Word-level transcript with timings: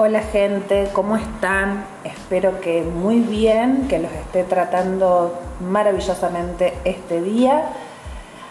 Hola 0.00 0.20
gente, 0.20 0.90
¿cómo 0.92 1.16
están? 1.16 1.84
Espero 2.04 2.60
que 2.60 2.82
muy 2.82 3.18
bien, 3.18 3.88
que 3.88 3.98
los 3.98 4.12
esté 4.12 4.44
tratando 4.44 5.36
maravillosamente 5.58 6.74
este 6.84 7.20
día. 7.20 7.64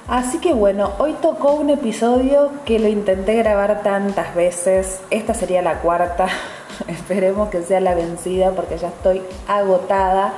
Así 0.09 0.39
que 0.39 0.51
bueno, 0.51 0.91
hoy 0.97 1.13
tocó 1.21 1.54
un 1.54 1.69
episodio 1.69 2.51
que 2.65 2.79
lo 2.79 2.89
intenté 2.89 3.36
grabar 3.36 3.81
tantas 3.81 4.36
veces. 4.36 4.99
Esta 5.09 5.33
sería 5.33 5.61
la 5.61 5.79
cuarta. 5.79 6.27
Esperemos 6.89 7.47
que 7.47 7.61
sea 7.61 7.79
la 7.79 7.95
vencida 7.95 8.51
porque 8.51 8.77
ya 8.77 8.89
estoy 8.89 9.21
agotada. 9.47 10.33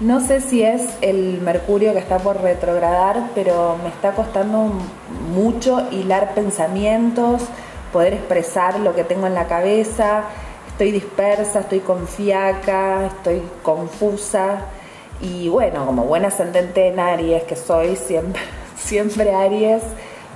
No 0.00 0.20
sé 0.20 0.42
si 0.42 0.62
es 0.62 0.90
el 1.00 1.40
mercurio 1.40 1.94
que 1.94 2.00
está 2.00 2.18
por 2.18 2.42
retrogradar, 2.42 3.30
pero 3.34 3.78
me 3.82 3.88
está 3.88 4.12
costando 4.12 4.72
mucho 5.32 5.88
hilar 5.90 6.34
pensamientos 6.34 7.48
poder 7.94 8.14
expresar 8.14 8.80
lo 8.80 8.92
que 8.92 9.04
tengo 9.04 9.28
en 9.28 9.34
la 9.34 9.46
cabeza. 9.46 10.24
Estoy 10.66 10.90
dispersa, 10.90 11.60
estoy 11.60 11.78
con 11.78 12.08
fiaca, 12.08 13.06
estoy 13.06 13.40
confusa. 13.62 14.66
Y 15.20 15.48
bueno, 15.48 15.86
como 15.86 16.02
buena 16.02 16.26
ascendente 16.28 16.88
en 16.88 16.98
Aries 16.98 17.44
que 17.44 17.54
soy, 17.54 17.94
siempre, 17.94 18.42
siempre 18.76 19.32
Aries 19.32 19.84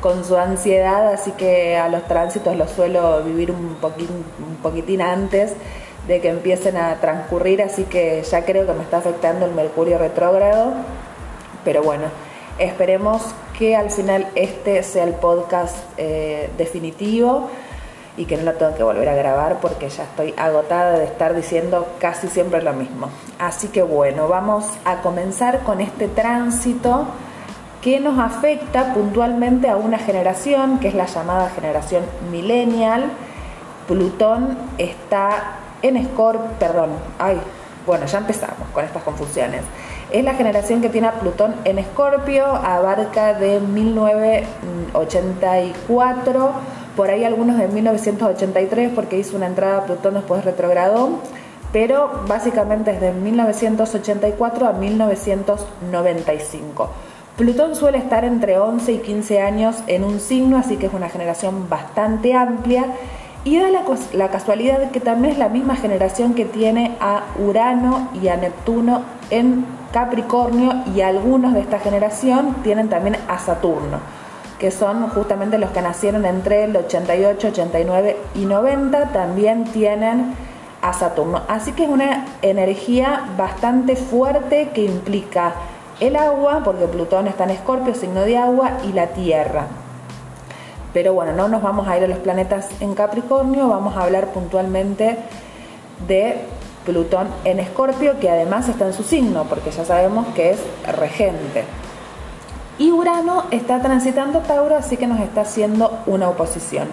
con 0.01 0.25
su 0.25 0.37
ansiedad, 0.37 1.13
así 1.13 1.33
que 1.33 1.77
a 1.77 1.89
los 1.89 2.07
tránsitos 2.07 2.57
los 2.57 2.71
suelo 2.71 3.25
vivir 3.25 3.51
un 3.51 3.75
poquitín, 3.81 4.25
un 4.39 4.57
poquitín 4.63 5.03
antes 5.03 5.55
de 6.07 6.21
que 6.21 6.29
empiecen 6.29 6.77
a 6.77 7.01
transcurrir, 7.01 7.61
así 7.61 7.83
que 7.83 8.23
ya 8.23 8.45
creo 8.45 8.65
que 8.65 8.73
me 8.75 8.85
está 8.85 8.99
afectando 8.99 9.45
el 9.45 9.53
Mercurio 9.53 9.99
retrógrado. 9.99 10.73
Pero 11.65 11.83
bueno, 11.83 12.05
Esperemos 12.59 13.23
que 13.59 13.75
al 13.75 13.91
final 13.91 14.29
este 14.37 14.85
sea 14.85 15.03
el 15.03 15.15
podcast 15.15 15.77
eh, 15.97 16.49
definitivo 16.57 17.51
y 18.17 18.25
que 18.25 18.37
no 18.37 18.45
lo 18.45 18.55
tengo 18.55 18.75
que 18.77 18.85
volver 18.85 19.09
a 19.09 19.15
grabar 19.17 19.59
porque 19.61 19.89
ya 19.89 20.05
estoy 20.05 20.33
agotada 20.37 20.97
de 20.99 21.05
estar 21.05 21.35
diciendo 21.35 21.87
casi 21.99 22.29
siempre 22.29 22.63
lo 22.63 22.73
mismo. 22.73 23.09
Así 23.39 23.69
que 23.69 23.83
bueno, 23.83 24.29
vamos 24.29 24.65
a 24.85 25.01
comenzar 25.03 25.61
con 25.65 25.81
este 25.81 26.07
tránsito 26.07 27.07
que 27.83 27.99
nos 27.99 28.19
afecta 28.19 28.95
puntualmente 28.95 29.69
a 29.69 29.77
una 29.77 29.99
generación, 29.99 30.79
que 30.79 30.89
es 30.89 30.95
la 30.95 31.07
llamada 31.07 31.51
generación 31.51 32.05
millennial. 32.31 33.11
Plutón 33.89 34.57
está 34.79 35.57
en 35.83 36.05
Scorpio, 36.07 36.51
perdón, 36.59 36.91
ay, 37.19 37.41
bueno, 37.87 38.07
ya 38.07 38.19
empezamos 38.19 38.69
con 38.73 38.85
estas 38.85 39.03
confusiones. 39.03 39.63
Es 40.11 40.25
la 40.25 40.35
generación 40.35 40.81
que 40.81 40.89
tiene 40.89 41.09
a 41.09 41.13
Plutón 41.13 41.55
en 41.65 41.79
Escorpio, 41.79 42.47
abarca 42.47 43.35
de 43.35 43.61
1984, 43.61 46.53
por 46.97 47.11
ahí 47.11 47.25
algunos 47.25 47.59
de 47.59 47.69
1983 47.69 48.93
porque 48.95 49.19
hizo 49.19 49.37
una 49.37 49.47
entrada 49.47 49.77
a 49.79 49.85
Plutón 49.85 50.15
después 50.15 50.43
retrogradó, 50.45 51.21
pero 51.73 52.23
básicamente 52.27 52.93
es 52.93 53.01
de 53.01 53.13
1984 53.13 54.67
a 54.67 54.73
1995. 54.73 56.91
Plutón 57.37 57.77
suele 57.77 57.99
estar 57.99 58.25
entre 58.25 58.59
11 58.59 58.93
y 58.93 58.99
15 58.99 59.41
años 59.41 59.77
en 59.87 60.03
un 60.03 60.19
signo, 60.19 60.59
así 60.59 60.77
que 60.77 60.87
es 60.87 60.93
una 60.93 61.09
generación 61.09 61.69
bastante 61.69 62.35
amplia. 62.35 62.87
Y 63.45 63.59
da 63.59 63.71
la, 63.71 63.85
la, 64.13 64.29
casualidad 64.31 64.79
de 64.79 64.91
que 64.91 65.01
también 65.01 65.33
es 65.33 65.39
la 65.39 65.49
misma 65.49 65.77
generación 65.77 66.35
que 66.35 66.45
tiene 66.45 66.97
a 67.01 67.23
Urano 67.39 68.11
y 68.21 68.29
a 68.29 68.37
Neptuno 68.37 69.03
en 69.31 69.65
Capricornio 69.93 70.83
y 70.95 71.01
algunos 71.01 71.55
de 71.55 71.61
esta 71.61 71.79
generación 71.79 72.57
tienen 72.63 72.89
también 72.89 73.17
a 73.29 73.39
Saturno, 73.39 74.01
que 74.59 74.71
son 74.71 75.09
justamente 75.11 75.57
los 75.57 75.71
que 75.71 75.81
nacieron 75.81 76.27
entre 76.27 76.65
el 76.65 76.77
88, 76.77 77.49
89 77.49 78.17
y 78.35 78.45
90, 78.45 79.13
también 79.13 79.65
tienen 79.65 80.35
a 80.83 80.93
Saturno. 80.93 81.43
Así 81.49 81.73
que 81.73 81.85
es 81.85 81.91
una 81.91 82.27
energía 82.43 83.31
bastante 83.37 83.97
fuerte 83.97 84.71
que 84.75 84.85
implica 84.85 85.55
el 86.01 86.17
agua, 86.17 86.63
porque 86.65 86.87
Plutón 86.87 87.27
está 87.27 87.45
en 87.45 87.51
Escorpio, 87.51 87.95
signo 87.95 88.21
de 88.21 88.37
agua, 88.37 88.73
y 88.89 88.93
la 88.93 89.09
Tierra. 89.09 89.67
Pero 90.93 91.15
bueno, 91.15 91.33
no 91.33 91.49
nos 91.49 91.63
vamos 91.63 91.87
a 91.89 91.97
ir 91.97 92.05
a 92.05 92.09
los 92.09 92.19
planetas 92.19 92.69
en 92.81 92.95
Capricornio, 92.95 93.69
vamos 93.69 93.97
a 93.97 94.03
hablar 94.03 94.29
puntualmente 94.29 95.19
de 96.07 96.37
Plutón 96.85 97.29
en 97.45 97.61
Escorpio, 97.61 98.19
que 98.19 98.31
además 98.31 98.69
está 98.69 98.87
en 98.87 98.95
su 98.95 99.03
signo, 99.03 99.45
porque 99.45 99.71
ya 99.71 99.85
sabemos 99.85 100.27
que 100.35 100.51
es 100.51 100.61
regente. 100.97 101.65
Y 102.79 102.93
Urano 102.93 103.45
está 103.51 103.81
transitando 103.81 104.39
Tauro, 104.41 104.77
así 104.77 104.97
que 104.97 105.07
nos 105.07 105.21
está 105.21 105.43
haciendo 105.43 105.99
una 106.07 106.29
oposición. 106.29 106.89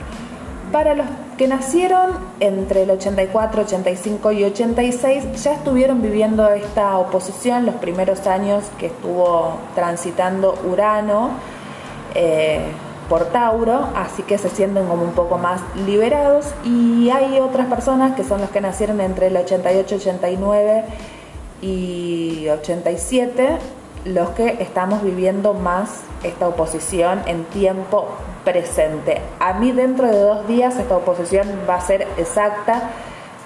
Para 0.72 0.96
los 0.96 1.06
que 1.38 1.48
nacieron 1.48 2.12
entre 2.40 2.84
el 2.84 2.92
84, 2.92 3.62
85 3.62 4.32
y 4.32 4.44
86, 4.44 5.44
ya 5.44 5.54
estuvieron 5.54 6.02
viviendo 6.02 6.50
esta 6.50 6.98
oposición 6.98 7.66
los 7.66 7.76
primeros 7.76 8.26
años 8.26 8.66
que 8.80 8.88
estuvo 8.88 9.58
transitando 9.76 10.56
Urano. 10.70 11.30
Eh, 12.16 12.66
por 13.10 13.26
Tauro, 13.26 13.88
así 13.96 14.24
que 14.24 14.38
se 14.38 14.50
sienten 14.50 14.88
como 14.88 15.04
un 15.04 15.12
poco 15.12 15.38
más 15.38 15.62
liberados 15.86 16.54
y 16.64 17.10
hay 17.10 17.40
otras 17.40 17.68
personas 17.68 18.16
que 18.16 18.24
son 18.24 18.42
los 18.42 18.50
que 18.50 18.62
nacieron 18.62 19.02
entre 19.02 19.28
el 19.28 19.38
88, 19.38 19.96
89 19.96 20.84
y 21.62 22.48
87, 22.50 23.58
los 24.06 24.30
que 24.32 24.58
estamos 24.60 25.04
viviendo 25.04 25.54
más 25.54 26.02
esta 26.24 26.48
oposición 26.48 27.22
en 27.26 27.46
tiempo 27.46 28.08
presente. 28.44 29.22
A 29.40 29.54
mí 29.54 29.72
dentro 29.72 30.08
de 30.08 30.20
dos 30.20 30.48
días 30.48 30.78
esta 30.78 30.98
oposición 30.98 31.48
va 31.68 31.76
a 31.76 31.82
ser 31.82 32.08
exacta 32.18 32.92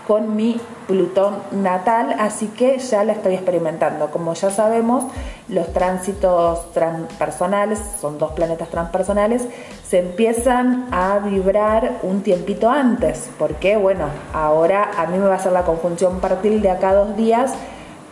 con 0.09 0.35
mi 0.35 0.59
Plutón 0.87 1.35
natal, 1.51 2.15
así 2.17 2.47
que 2.47 2.79
ya 2.79 3.03
la 3.03 3.13
estoy 3.13 3.35
experimentando. 3.35 4.09
Como 4.09 4.33
ya 4.33 4.49
sabemos, 4.49 5.03
los 5.47 5.71
tránsitos 5.71 6.71
transpersonales, 6.71 7.79
son 8.01 8.17
dos 8.17 8.31
planetas 8.31 8.69
transpersonales, 8.69 9.47
se 9.87 9.99
empiezan 9.99 10.87
a 10.91 11.19
vibrar 11.19 11.99
un 12.01 12.23
tiempito 12.23 12.71
antes, 12.71 13.29
porque 13.37 13.77
bueno, 13.77 14.05
ahora 14.33 14.89
a 14.97 15.05
mí 15.05 15.19
me 15.19 15.27
va 15.27 15.33
a 15.33 15.37
hacer 15.37 15.51
la 15.51 15.61
conjunción 15.61 16.19
partil 16.19 16.63
de 16.63 16.71
acá 16.71 16.95
dos 16.95 17.15
días, 17.15 17.53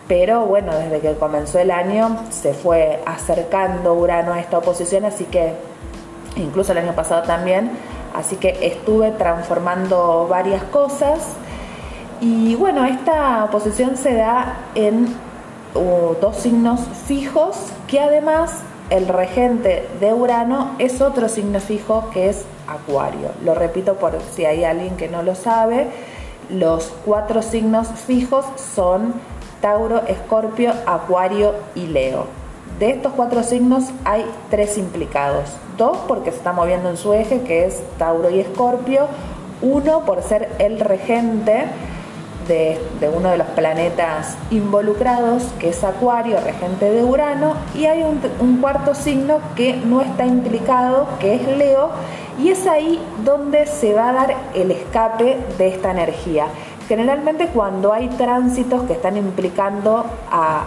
pero 0.08 0.46
bueno, 0.46 0.74
desde 0.76 1.00
que 1.00 1.16
comenzó 1.16 1.58
el 1.58 1.72
año 1.72 2.16
se 2.30 2.54
fue 2.54 3.02
acercando 3.08 3.96
Urano 3.96 4.34
a 4.34 4.40
esta 4.40 4.60
oposición, 4.60 5.04
así 5.04 5.24
que 5.24 5.54
incluso 6.36 6.74
el 6.74 6.78
año 6.78 6.94
pasado 6.94 7.24
también, 7.24 7.72
así 8.14 8.36
que 8.36 8.56
estuve 8.62 9.10
transformando 9.14 10.28
varias 10.30 10.62
cosas 10.66 11.38
y 12.22 12.56
bueno, 12.56 12.86
esta 12.86 13.44
oposición 13.44 13.98
se 13.98 14.14
da 14.14 14.58
en 14.76 15.16
uh, 15.76 16.16
dos 16.20 16.38
signos 16.38 16.82
fijos 17.06 17.58
que 17.88 18.00
además 18.00 18.52
el 18.90 19.08
regente 19.08 19.88
de 20.00 20.14
Urano 20.14 20.72
es 20.80 21.02
otro 21.02 21.28
signo 21.28 21.60
fijo 21.60 22.10
que 22.14 22.30
es 22.30 22.46
Acuario. 22.68 23.30
Lo 23.44 23.54
repito 23.54 23.96
por 23.96 24.14
si 24.34 24.46
hay 24.46 24.64
alguien 24.64 24.96
que 24.96 25.10
no 25.10 25.24
lo 25.24 25.36
sabe. 25.36 25.88
Los 26.50 26.94
cuatro 27.06 27.42
signos 27.42 27.88
fijos 27.88 28.46
son 28.74 29.14
Tauro, 29.62 30.04
Escorpio, 30.08 30.72
Acuario 30.86 31.54
y 31.76 31.88
Leo. 31.88 32.26
De 32.80 32.92
estos 32.92 33.14
cuatro 33.14 33.44
signos 33.44 33.86
hay 34.06 34.26
tres 34.50 34.78
implicados. 34.78 35.50
Dos 35.78 35.98
porque 36.08 36.32
se 36.32 36.38
está 36.38 36.54
moviendo 36.54 36.90
en 36.90 36.98
su 36.98 37.14
eje, 37.14 37.42
que 37.42 37.66
es 37.66 37.82
Tauro 37.98 38.30
y 38.30 38.40
Escorpio. 38.40 39.08
Uno 39.62 40.06
por 40.06 40.22
ser 40.22 40.50
el 40.60 40.80
regente 40.80 41.66
de, 42.48 42.80
uno 43.14 43.30
de 43.30 43.38
los 43.38 43.48
planetas 43.48 44.38
involucrados, 44.50 45.44
que 45.60 45.70
es 45.70 45.84
Acuario, 45.84 46.40
regente 46.42 46.90
de 46.90 47.04
Urano, 47.04 47.54
y 47.76 47.86
hay 47.86 48.04
un, 48.04 48.58
cuarto 48.58 48.96
signo 48.96 49.40
que 49.56 49.76
no 49.76 50.02
está 50.02 50.26
implicado, 50.26 51.08
que 51.20 51.36
es 51.36 51.48
Leo, 51.48 51.90
y 52.40 52.50
es 52.50 52.68
ahí 52.68 53.00
donde 53.24 53.66
se 53.66 53.94
va 53.94 54.10
a 54.10 54.14
dar 54.14 54.36
el 54.54 54.72
escape 54.72 55.38
de 55.58 55.68
esta 55.68 55.92
energía. 55.92 56.48
Generalmente 56.88 57.48
cuando 57.48 57.94
hay 57.94 58.08
tránsitos 58.10 58.84
que 58.84 58.94
están 58.94 59.18
implicando 59.18 60.06
a 60.32 60.66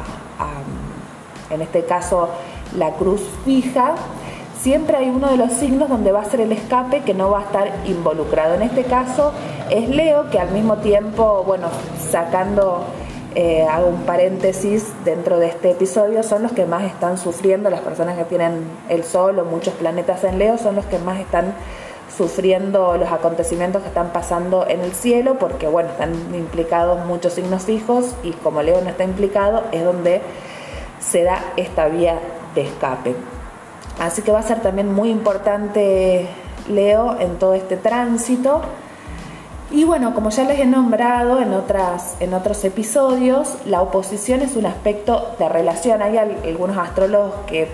en 1.51 1.63
este 1.63 1.85
caso, 1.85 2.31
la 2.77 2.93
cruz 2.93 3.21
fija, 3.45 3.95
siempre 4.63 4.97
hay 4.97 5.09
uno 5.09 5.31
de 5.31 5.37
los 5.37 5.53
signos 5.53 5.89
donde 5.89 6.13
va 6.13 6.21
a 6.21 6.25
ser 6.25 6.41
el 6.41 6.53
escape 6.53 7.01
que 7.01 7.15
no 7.15 7.31
va 7.31 7.41
a 7.41 7.43
estar 7.45 7.73
involucrado. 7.87 8.55
En 8.55 8.63
este 8.63 8.85
caso 8.85 9.33
es 9.71 9.89
Leo, 9.89 10.31
que 10.31 10.39
al 10.39 10.51
mismo 10.51 10.77
tiempo, 10.79 11.45
bueno, 11.47 11.69
sacando, 12.11 12.85
eh, 13.35 13.63
hago 13.63 13.89
un 13.89 14.03
paréntesis 14.03 14.87
dentro 15.05 15.39
de 15.39 15.47
este 15.47 15.71
episodio, 15.71 16.23
son 16.23 16.43
los 16.43 16.53
que 16.53 16.67
más 16.67 16.85
están 16.85 17.17
sufriendo, 17.17 17.71
las 17.71 17.81
personas 17.81 18.19
que 18.19 18.25
tienen 18.25 18.65
el 18.89 19.05
Sol 19.05 19.39
o 19.39 19.45
muchos 19.45 19.73
planetas 19.75 20.25
en 20.25 20.39
Leo 20.39 20.59
son 20.59 20.77
los 20.77 20.85
que 20.87 20.99
más 20.99 21.21
están 21.21 21.55
sufriendo 22.15 22.97
los 22.99 23.11
acontecimientos 23.11 23.83
que 23.83 23.89
están 23.89 24.13
pasando 24.13 24.67
en 24.69 24.81
el 24.81 24.93
cielo, 24.93 25.39
porque 25.39 25.69
bueno, 25.69 25.91
están 25.91 26.13
implicados 26.35 27.07
muchos 27.07 27.33
signos 27.35 27.63
fijos 27.63 28.15
y 28.23 28.33
como 28.33 28.63
Leo 28.63 28.83
no 28.83 28.91
está 28.91 29.05
implicado, 29.05 29.63
es 29.73 29.85
donde 29.85 30.21
se 31.01 31.23
da 31.23 31.39
esta 31.57 31.87
vía 31.87 32.19
de 32.55 32.63
escape. 32.63 33.15
Así 34.01 34.23
que 34.23 34.33
va 34.33 34.39
a 34.39 34.43
ser 34.43 34.61
también 34.61 34.93
muy 34.93 35.11
importante 35.11 36.27
Leo 36.69 37.21
en 37.21 37.39
todo 37.39 37.53
este 37.55 37.77
tránsito. 37.77 38.63
Y 39.71 39.85
bueno, 39.85 40.15
como 40.15 40.31
ya 40.31 40.45
les 40.45 40.59
he 40.59 40.67
nombrado 40.67 41.41
en, 41.41 41.53
otras, 41.53 42.17
en 42.19 42.35
otros 42.35 42.65
episodios, 42.65 43.55
la 43.67 43.83
oposición 43.83 44.41
es 44.41 44.57
un 44.57 44.67
aspecto 44.67 45.37
de 45.39 45.49
relación. 45.49 46.03
Hay 46.03 46.17
algunos 46.17 46.77
astrólogos 46.77 47.35
que, 47.47 47.69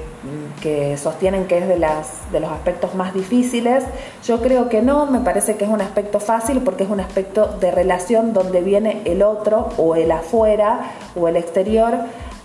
que, 0.61 0.99
sostienen 0.99 1.47
que 1.47 1.59
es 1.59 1.69
de, 1.69 1.79
las, 1.79 2.31
de 2.33 2.41
los 2.41 2.51
aspectos 2.51 2.95
más 2.97 3.15
difíciles. 3.15 3.85
Yo 4.25 4.43
creo 4.43 4.69
que 4.69 4.83
no, 4.83 5.07
me 5.07 5.21
parece 5.21 5.57
que 5.57 5.65
es 5.65 5.71
un 5.71 5.81
aspecto 5.81 6.21
fácil 6.21 6.61
porque 6.61 6.85
es 6.85 6.91
un 6.91 7.01
aspecto 7.01 7.57
de 7.61 7.71
relación 7.71 8.35
donde 8.35 8.61
viene 8.61 9.01
el 9.05 9.23
otro 9.23 9.69
o 9.79 9.95
el 9.95 10.11
afuera 10.11 10.91
o 11.15 11.29
el 11.29 11.37
exterior 11.37 11.95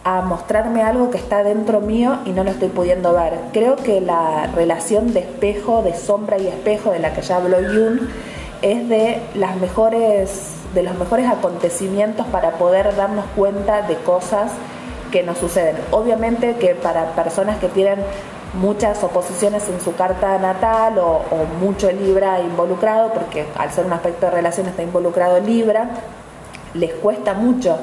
a 0.03 0.21
mostrarme 0.21 0.81
algo 0.81 1.12
que 1.12 1.18
está 1.18 1.44
dentro 1.44 1.80
mío 1.80 2.19
y 2.25 2.31
no 2.31 2.44
lo 2.44 2.51
estoy 2.51 2.69
pudiendo 2.69 3.13
ver. 3.13 3.39
Creo 3.53 3.75
que 3.75 4.01
la 4.01 4.48
relación 4.48 5.13
de 5.13 5.19
espejo, 5.21 5.83
de 5.83 5.95
sombra 5.95 6.38
y 6.39 6.48
espejo 6.48 6.92
de 6.92 7.00
la 7.00 7.13
que 7.13 7.21
ya 7.21 7.38
habló 7.38 7.57
Jung, 7.57 8.09
es 8.62 8.89
de 8.89 9.21
las 9.36 9.56
mejores 9.57 10.56
de 10.74 10.83
los 10.83 10.98
mejores 10.98 11.27
acontecimientos 11.27 12.25
para 12.27 12.51
poder 12.51 12.95
darnos 12.95 13.25
cuenta 13.36 13.81
de 13.81 13.95
cosas 13.95 14.51
que 15.12 15.24
nos 15.24 15.38
suceden. 15.38 15.75
Obviamente 15.92 16.56
que 16.56 16.75
para 16.75 17.12
personas 17.12 17.57
que 17.57 17.68
tienen 17.68 18.00
muchas 18.53 19.03
oposiciones 19.03 19.68
en 19.69 19.80
su 19.81 19.95
carta 19.95 20.38
natal 20.38 20.98
o, 21.00 21.24
mucho 21.59 21.92
Libra 21.92 22.42
involucrado, 22.42 23.13
porque 23.13 23.45
al 23.57 23.71
ser 23.71 23.86
un 23.86 23.94
aspecto 23.94 24.27
de 24.27 24.31
relación 24.31 24.68
está 24.68 24.81
involucrado 24.81 25.39
Libra, 25.39 25.89
les 26.74 26.94
cuesta 26.94 27.33
mucho 27.33 27.77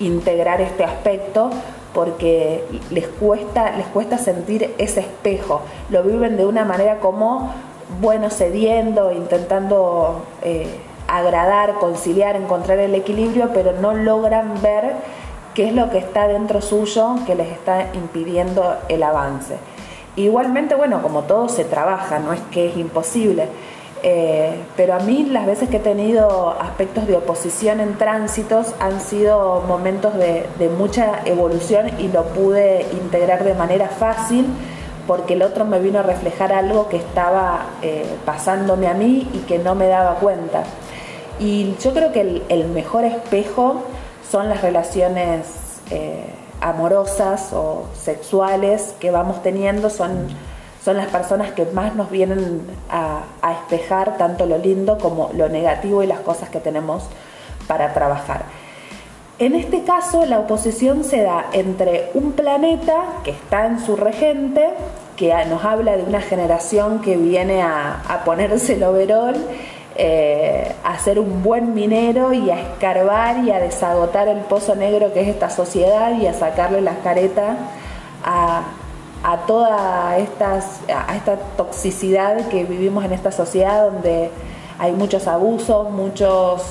integrar 0.00 0.60
este 0.60 0.84
aspecto 0.84 1.50
porque 1.94 2.62
les 2.90 3.06
cuesta, 3.08 3.70
les 3.76 3.86
cuesta 3.86 4.18
sentir 4.18 4.74
ese 4.78 5.00
espejo. 5.00 5.62
Lo 5.88 6.02
viven 6.02 6.36
de 6.36 6.44
una 6.44 6.64
manera 6.64 6.98
como 6.98 7.52
bueno, 8.00 8.30
cediendo, 8.30 9.12
intentando 9.12 10.24
eh, 10.42 10.78
agradar, 11.08 11.74
conciliar, 11.74 12.36
encontrar 12.36 12.78
el 12.78 12.94
equilibrio, 12.94 13.50
pero 13.54 13.72
no 13.72 13.94
logran 13.94 14.60
ver 14.60 14.94
qué 15.54 15.68
es 15.68 15.74
lo 15.74 15.90
que 15.90 15.98
está 15.98 16.28
dentro 16.28 16.60
suyo 16.60 17.16
que 17.26 17.34
les 17.34 17.48
está 17.48 17.94
impidiendo 17.94 18.76
el 18.88 19.02
avance. 19.02 19.56
Igualmente, 20.16 20.74
bueno, 20.74 21.02
como 21.02 21.22
todo 21.22 21.48
se 21.48 21.64
trabaja, 21.64 22.18
no 22.18 22.32
es 22.32 22.40
que 22.50 22.68
es 22.68 22.76
imposible, 22.76 23.48
eh, 24.02 24.60
pero 24.76 24.94
a 24.94 24.98
mí 25.00 25.24
las 25.24 25.46
veces 25.46 25.68
que 25.68 25.78
he 25.78 25.80
tenido 25.80 26.50
aspectos 26.60 27.06
de 27.06 27.16
oposición 27.16 27.80
en 27.80 27.96
tránsitos 27.98 28.74
han 28.80 29.00
sido 29.00 29.62
momentos 29.66 30.14
de 30.16 30.70
mucha 30.76 31.20
evolución 31.24 31.90
y 31.98 32.08
lo 32.08 32.24
pude 32.26 32.86
integrar 32.92 33.44
de 33.44 33.54
manera 33.54 33.88
fácil 33.88 34.46
porque 35.06 35.34
el 35.34 35.42
otro 35.42 35.64
me 35.64 35.78
vino 35.78 36.00
a 36.00 36.02
reflejar 36.02 36.52
algo 36.52 36.88
que 36.88 36.96
estaba 36.96 37.66
eh, 37.82 38.04
pasándome 38.24 38.88
a 38.88 38.94
mí 38.94 39.28
y 39.32 39.38
que 39.40 39.58
no 39.58 39.74
me 39.74 39.86
daba 39.86 40.16
cuenta. 40.16 40.64
Y 41.38 41.76
yo 41.82 41.92
creo 41.92 42.12
que 42.12 42.42
el, 42.48 42.68
mejor 42.68 43.04
espejo 43.04 43.82
son 44.30 44.48
las 44.48 44.62
relaciones 44.62 45.46
eh, 45.90 46.24
amorosas 46.60 47.52
o 47.52 47.84
sexuales 47.94 48.94
que 48.98 49.10
vamos 49.10 49.42
teniendo, 49.42 49.90
son, 49.90 50.28
son 50.86 50.98
las 50.98 51.08
personas 51.08 51.50
que 51.50 51.64
más 51.64 51.96
nos 51.96 52.12
vienen 52.12 52.62
a, 52.88 53.24
espejar 53.50 54.16
tanto 54.18 54.46
lo 54.46 54.56
lindo 54.56 54.98
como 54.98 55.30
lo 55.34 55.48
negativo 55.48 56.04
y 56.04 56.06
las 56.06 56.20
cosas 56.20 56.48
que 56.48 56.60
tenemos 56.60 57.02
para 57.66 57.92
trabajar. 57.92 58.44
En 59.40 59.56
este 59.56 59.82
caso, 59.82 60.24
la 60.26 60.38
oposición 60.38 61.02
se 61.02 61.22
da 61.22 61.46
entre 61.52 62.10
un 62.14 62.34
planeta 62.34 63.02
que 63.24 63.32
está 63.32 63.66
en 63.66 63.80
su 63.80 63.96
regente, 63.96 64.64
que 65.16 65.34
nos 65.46 65.64
habla 65.64 65.96
de 65.96 66.04
una 66.04 66.20
generación 66.20 67.00
que 67.00 67.16
viene 67.16 67.62
a, 67.62 68.22
ponerse 68.24 68.74
el 68.74 68.84
overol, 68.84 69.34
eh, 69.96 70.72
a 70.84 70.98
ser 71.00 71.18
un 71.18 71.42
buen 71.42 71.74
minero 71.74 72.32
y 72.32 72.48
a 72.48 72.60
escarbar 72.60 73.42
y 73.42 73.50
a 73.50 73.58
desagotar 73.58 74.28
el 74.28 74.38
pozo 74.38 74.76
negro 74.76 75.12
que 75.12 75.22
es 75.22 75.28
esta 75.28 75.50
sociedad 75.50 76.12
y 76.12 76.28
a 76.28 76.32
sacarle 76.32 76.80
las 76.80 76.98
caretas 76.98 77.56
a, 78.24 78.62
a 79.28 79.38
toda 79.38 80.10
a 80.10 80.18
esta 80.18 81.36
toxicidad 81.56 82.46
que 82.46 82.62
vivimos 82.62 83.04
en 83.04 83.12
esta 83.12 83.32
sociedad 83.32 83.90
donde 83.90 84.30
hay 84.78 84.92
muchos 84.92 85.26
abusos, 85.26 85.90
muchos 85.90 86.62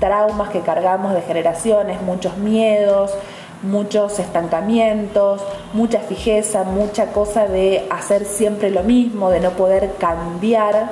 traumas 0.00 0.48
que 0.48 0.60
cargamos 0.62 1.14
de 1.14 1.22
generaciones, 1.22 2.02
muchos 2.02 2.36
miedos, 2.36 3.14
muchos 3.62 4.18
estancamientos, 4.18 5.40
mucha 5.72 6.00
fijeza, 6.00 6.64
mucha 6.64 7.12
cosa 7.12 7.46
de 7.46 7.86
hacer 7.90 8.24
siempre 8.24 8.70
lo 8.70 8.82
mismo, 8.82 9.30
de 9.30 9.38
no 9.38 9.50
poder 9.50 9.92
cambiar. 9.96 10.90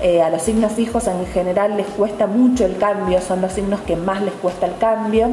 Eh, 0.00 0.22
a 0.22 0.30
los 0.30 0.40
signos 0.40 0.72
fijos 0.72 1.08
en 1.08 1.26
general 1.26 1.76
les 1.76 1.88
cuesta 1.88 2.26
mucho 2.26 2.64
el 2.64 2.78
cambio, 2.78 3.20
son 3.20 3.42
los 3.42 3.52
signos 3.52 3.80
que 3.80 3.96
más 3.96 4.22
les 4.22 4.32
cuesta 4.32 4.64
el 4.64 4.78
cambio. 4.78 5.28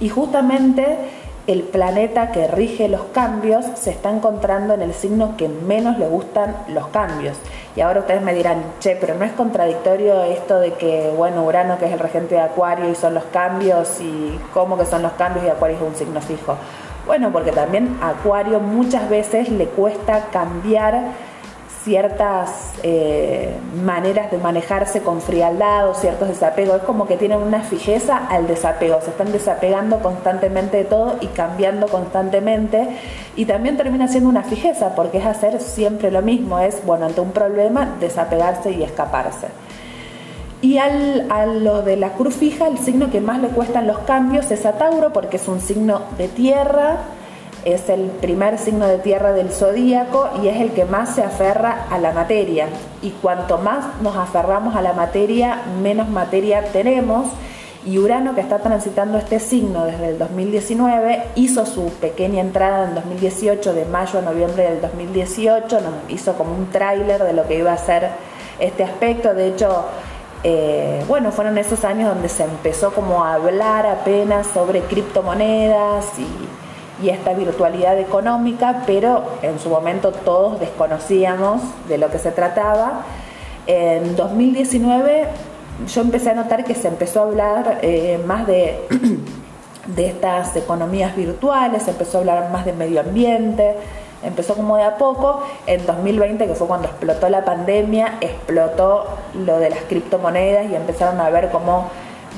Y 0.00 0.10
justamente 0.10 0.98
el 1.46 1.62
planeta 1.62 2.32
que 2.32 2.48
rige 2.48 2.88
los 2.88 3.02
cambios 3.12 3.64
se 3.74 3.90
está 3.90 4.10
encontrando 4.10 4.74
en 4.74 4.82
el 4.82 4.92
signo 4.92 5.36
que 5.36 5.48
menos 5.48 5.98
le 5.98 6.08
gustan 6.08 6.56
los 6.68 6.88
cambios. 6.88 7.36
Y 7.76 7.82
ahora 7.82 8.00
ustedes 8.00 8.22
me 8.22 8.34
dirán, 8.34 8.62
che, 8.80 8.96
pero 8.96 9.14
no 9.14 9.24
es 9.24 9.32
contradictorio 9.32 10.24
esto 10.24 10.58
de 10.58 10.72
que, 10.72 11.12
bueno, 11.16 11.44
Urano 11.44 11.78
que 11.78 11.86
es 11.86 11.92
el 11.92 11.98
regente 11.98 12.34
de 12.34 12.40
Acuario 12.40 12.90
y 12.90 12.94
son 12.94 13.14
los 13.14 13.24
cambios 13.24 14.00
y 14.00 14.38
cómo 14.52 14.76
que 14.76 14.86
son 14.86 15.02
los 15.02 15.12
cambios 15.12 15.44
y 15.46 15.48
Acuario 15.48 15.76
es 15.76 15.82
un 15.82 15.94
signo 15.94 16.20
fijo. 16.20 16.56
Bueno, 17.06 17.30
porque 17.30 17.52
también 17.52 17.96
Acuario 18.02 18.58
muchas 18.58 19.08
veces 19.08 19.48
le 19.48 19.66
cuesta 19.66 20.26
cambiar 20.32 21.12
ciertas 21.86 22.72
eh, 22.82 23.54
maneras 23.84 24.32
de 24.32 24.38
manejarse 24.38 25.02
con 25.02 25.20
frialdad 25.20 25.88
o 25.88 25.94
ciertos 25.94 26.26
desapegos. 26.26 26.78
Es 26.78 26.82
como 26.82 27.06
que 27.06 27.16
tienen 27.16 27.38
una 27.38 27.60
fijeza 27.60 28.26
al 28.26 28.48
desapego, 28.48 29.00
se 29.02 29.10
están 29.10 29.30
desapegando 29.30 30.00
constantemente 30.00 30.78
de 30.78 30.84
todo 30.84 31.16
y 31.20 31.28
cambiando 31.28 31.86
constantemente. 31.86 32.88
Y 33.36 33.44
también 33.44 33.76
termina 33.76 34.08
siendo 34.08 34.28
una 34.28 34.42
fijeza 34.42 34.96
porque 34.96 35.18
es 35.18 35.26
hacer 35.26 35.60
siempre 35.60 36.10
lo 36.10 36.22
mismo, 36.22 36.58
es, 36.58 36.84
bueno, 36.84 37.06
ante 37.06 37.20
un 37.20 37.30
problema, 37.30 37.94
desapegarse 38.00 38.72
y 38.72 38.82
escaparse. 38.82 39.46
Y 40.62 40.78
al, 40.78 41.30
a 41.30 41.46
lo 41.46 41.82
de 41.82 41.96
la 41.96 42.14
cruz 42.14 42.34
fija, 42.34 42.66
el 42.66 42.78
signo 42.78 43.12
que 43.12 43.20
más 43.20 43.40
le 43.40 43.48
cuestan 43.48 43.86
los 43.86 43.98
cambios 44.00 44.50
es 44.50 44.66
a 44.66 44.72
Tauro 44.72 45.12
porque 45.12 45.36
es 45.36 45.46
un 45.46 45.60
signo 45.60 46.00
de 46.18 46.26
tierra 46.26 46.96
es 47.66 47.88
el 47.88 48.10
primer 48.20 48.58
signo 48.58 48.86
de 48.86 48.98
tierra 48.98 49.32
del 49.32 49.50
zodíaco 49.50 50.30
y 50.40 50.46
es 50.46 50.60
el 50.60 50.70
que 50.70 50.84
más 50.84 51.16
se 51.16 51.24
aferra 51.24 51.86
a 51.90 51.98
la 51.98 52.12
materia. 52.12 52.68
Y 53.02 53.10
cuanto 53.10 53.58
más 53.58 54.00
nos 54.00 54.16
aferramos 54.16 54.76
a 54.76 54.82
la 54.82 54.92
materia, 54.92 55.62
menos 55.82 56.08
materia 56.08 56.62
tenemos. 56.72 57.26
Y 57.84 57.98
Urano, 57.98 58.36
que 58.36 58.40
está 58.40 58.60
transitando 58.60 59.18
este 59.18 59.40
signo 59.40 59.84
desde 59.84 60.10
el 60.10 60.18
2019, 60.18 61.24
hizo 61.34 61.66
su 61.66 61.90
pequeña 61.94 62.40
entrada 62.40 62.88
en 62.88 62.94
2018, 62.94 63.74
de 63.74 63.84
mayo 63.84 64.20
a 64.20 64.22
noviembre 64.22 64.70
del 64.70 64.80
2018, 64.80 65.80
nos 65.80 65.94
hizo 66.08 66.34
como 66.34 66.54
un 66.54 66.70
tráiler 66.70 67.24
de 67.24 67.32
lo 67.32 67.48
que 67.48 67.58
iba 67.58 67.72
a 67.72 67.78
ser 67.78 68.10
este 68.60 68.84
aspecto. 68.84 69.34
De 69.34 69.48
hecho, 69.48 69.86
eh, 70.44 71.04
bueno, 71.08 71.32
fueron 71.32 71.58
esos 71.58 71.84
años 71.84 72.14
donde 72.14 72.28
se 72.28 72.44
empezó 72.44 72.92
como 72.92 73.24
a 73.24 73.34
hablar 73.34 73.86
apenas 73.86 74.46
sobre 74.48 74.82
criptomonedas 74.82 76.06
y 76.18 76.55
y 77.02 77.10
esta 77.10 77.34
virtualidad 77.34 77.98
económica, 77.98 78.82
pero 78.86 79.24
en 79.42 79.58
su 79.58 79.68
momento 79.68 80.12
todos 80.12 80.58
desconocíamos 80.60 81.60
de 81.88 81.98
lo 81.98 82.10
que 82.10 82.18
se 82.18 82.30
trataba. 82.30 83.02
En 83.66 84.16
2019 84.16 85.28
yo 85.86 86.00
empecé 86.00 86.30
a 86.30 86.34
notar 86.34 86.64
que 86.64 86.74
se 86.74 86.88
empezó 86.88 87.20
a 87.20 87.22
hablar 87.24 87.78
eh, 87.82 88.18
más 88.26 88.46
de, 88.46 88.80
de 89.86 90.06
estas 90.06 90.56
economías 90.56 91.14
virtuales, 91.14 91.82
se 91.82 91.90
empezó 91.90 92.18
a 92.18 92.20
hablar 92.20 92.50
más 92.50 92.64
de 92.64 92.72
medio 92.72 93.00
ambiente, 93.00 93.74
empezó 94.22 94.54
como 94.54 94.76
de 94.76 94.84
a 94.84 94.96
poco. 94.96 95.42
En 95.66 95.84
2020, 95.84 96.46
que 96.46 96.54
fue 96.54 96.66
cuando 96.66 96.88
explotó 96.88 97.28
la 97.28 97.44
pandemia, 97.44 98.14
explotó 98.20 99.06
lo 99.34 99.58
de 99.58 99.70
las 99.70 99.80
criptomonedas 99.80 100.70
y 100.70 100.74
empezaron 100.74 101.20
a 101.20 101.28
ver 101.28 101.50
cómo 101.50 101.90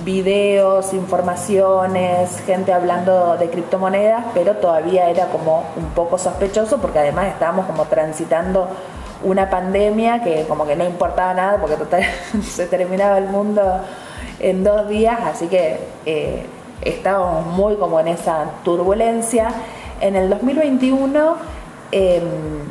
videos, 0.04 0.92
informaciones, 0.92 2.40
gente 2.46 2.72
hablando 2.72 3.36
de 3.36 3.50
criptomonedas, 3.50 4.24
pero 4.34 4.56
todavía 4.56 5.08
era 5.10 5.26
como 5.26 5.64
un 5.76 5.86
poco 5.90 6.18
sospechoso 6.18 6.78
porque 6.78 6.98
además 7.00 7.28
estábamos 7.28 7.66
como 7.66 7.84
transitando 7.86 8.68
una 9.22 9.50
pandemia 9.50 10.22
que 10.22 10.44
como 10.46 10.66
que 10.66 10.76
no 10.76 10.84
importaba 10.84 11.34
nada 11.34 11.58
porque 11.60 11.76
total 11.76 12.02
se 12.42 12.66
terminaba 12.66 13.18
el 13.18 13.28
mundo 13.28 13.62
en 14.40 14.62
dos 14.62 14.88
días, 14.88 15.18
así 15.24 15.48
que 15.48 15.78
eh, 16.06 16.46
estábamos 16.82 17.46
muy 17.46 17.76
como 17.76 17.98
en 18.00 18.08
esa 18.08 18.46
turbulencia. 18.64 19.48
En 20.00 20.14
el 20.14 20.30
2021 20.30 21.36
em, 21.90 22.22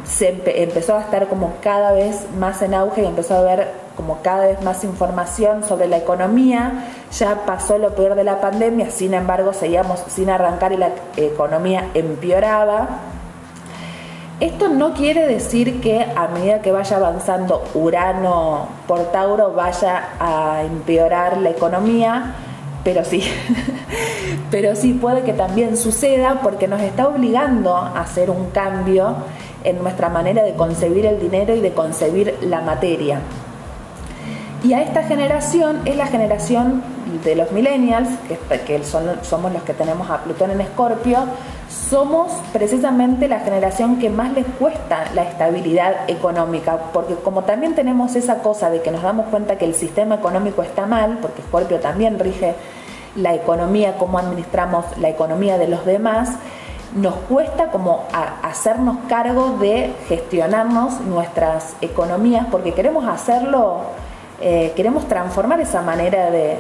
se 0.05 0.41
empezó 0.45 0.95
a 0.95 1.01
estar 1.01 1.27
como 1.27 1.55
cada 1.61 1.91
vez 1.91 2.25
más 2.37 2.61
en 2.61 2.73
auge 2.73 3.01
y 3.01 3.05
empezó 3.05 3.35
a 3.35 3.39
haber 3.39 3.86
como 3.97 4.21
cada 4.21 4.45
vez 4.45 4.61
más 4.61 4.83
información 4.83 5.63
sobre 5.63 5.87
la 5.87 5.97
economía, 5.97 6.85
ya 7.11 7.45
pasó 7.45 7.79
lo 7.79 7.95
peor 7.95 8.15
de 8.15 8.23
la 8.23 8.39
pandemia, 8.39 8.91
sin 8.91 9.15
embargo 9.15 9.51
seguíamos 9.53 9.99
sin 10.07 10.29
arrancar 10.29 10.71
y 10.71 10.77
la 10.77 10.91
economía 11.17 11.89
empeoraba. 11.95 12.87
Esto 14.39 14.69
no 14.69 14.93
quiere 14.93 15.27
decir 15.27 15.81
que 15.81 16.05
a 16.15 16.27
medida 16.27 16.61
que 16.61 16.71
vaya 16.71 16.97
avanzando 16.97 17.63
Urano 17.73 18.67
por 18.87 19.11
Tauro 19.11 19.53
vaya 19.53 20.09
a 20.19 20.61
empeorar 20.63 21.37
la 21.37 21.49
economía, 21.49 22.35
pero 22.83 23.03
sí, 23.03 23.23
pero 24.51 24.75
sí 24.75 24.93
puede 24.93 25.23
que 25.23 25.33
también 25.33 25.75
suceda 25.75 26.41
porque 26.43 26.67
nos 26.67 26.81
está 26.81 27.07
obligando 27.07 27.75
a 27.75 27.99
hacer 27.99 28.29
un 28.29 28.51
cambio 28.51 29.15
en 29.63 29.81
nuestra 29.81 30.07
manera 30.09 30.43
de 30.43 30.53
concebir 30.53 31.07
el 31.07 31.19
dinero 31.19 31.55
y 31.55 31.59
de 31.59 31.73
concebir 31.73 32.37
la 32.41 32.61
materia. 32.61 33.19
Y 34.67 34.73
a 34.73 34.81
esta 34.81 35.03
generación 35.03 35.79
es 35.85 35.95
la 35.95 36.07
generación 36.07 36.83
de 37.23 37.37
los 37.37 37.53
millennials, 37.53 38.09
que, 38.65 38.83
somos 38.83 39.53
los 39.53 39.63
que 39.63 39.73
tenemos 39.73 40.09
a 40.09 40.17
Plutón 40.25 40.51
en 40.51 40.59
Escorpio, 40.59 41.19
somos 41.89 42.33
precisamente 42.51 43.29
la 43.29 43.39
generación 43.39 43.97
que 43.97 44.09
más 44.09 44.33
les 44.33 44.45
cuesta 44.59 45.05
la 45.15 45.23
estabilidad 45.23 46.09
económica, 46.09 46.79
porque 46.91 47.15
como 47.15 47.45
también 47.45 47.75
tenemos 47.75 48.17
esa 48.17 48.39
cosa 48.39 48.69
de 48.69 48.81
que 48.81 48.91
nos 48.91 49.03
damos 49.03 49.27
cuenta 49.27 49.57
que 49.57 49.63
el 49.63 49.73
sistema 49.73 50.15
económico 50.15 50.61
está 50.63 50.85
mal, 50.85 51.19
porque 51.21 51.43
Escorpio 51.43 51.79
también 51.79 52.19
rige 52.19 52.53
la 53.15 53.35
economía, 53.35 53.95
cómo 53.97 54.19
administramos 54.19 54.83
la 54.97 55.07
economía 55.07 55.57
de 55.57 55.69
los 55.69 55.85
demás, 55.85 56.31
nos 56.93 57.15
cuesta 57.29 57.71
como 57.71 58.03
hacernos 58.43 58.97
cargo 59.07 59.59
de 59.61 59.93
gestionarnos 60.09 60.99
nuestras 60.99 61.77
economías, 61.79 62.47
porque 62.51 62.73
queremos 62.73 63.07
hacerlo 63.07 64.06
eh, 64.39 64.73
queremos 64.75 65.07
transformar 65.07 65.59
esa 65.59 65.81
manera 65.81 66.29
de, 66.31 66.57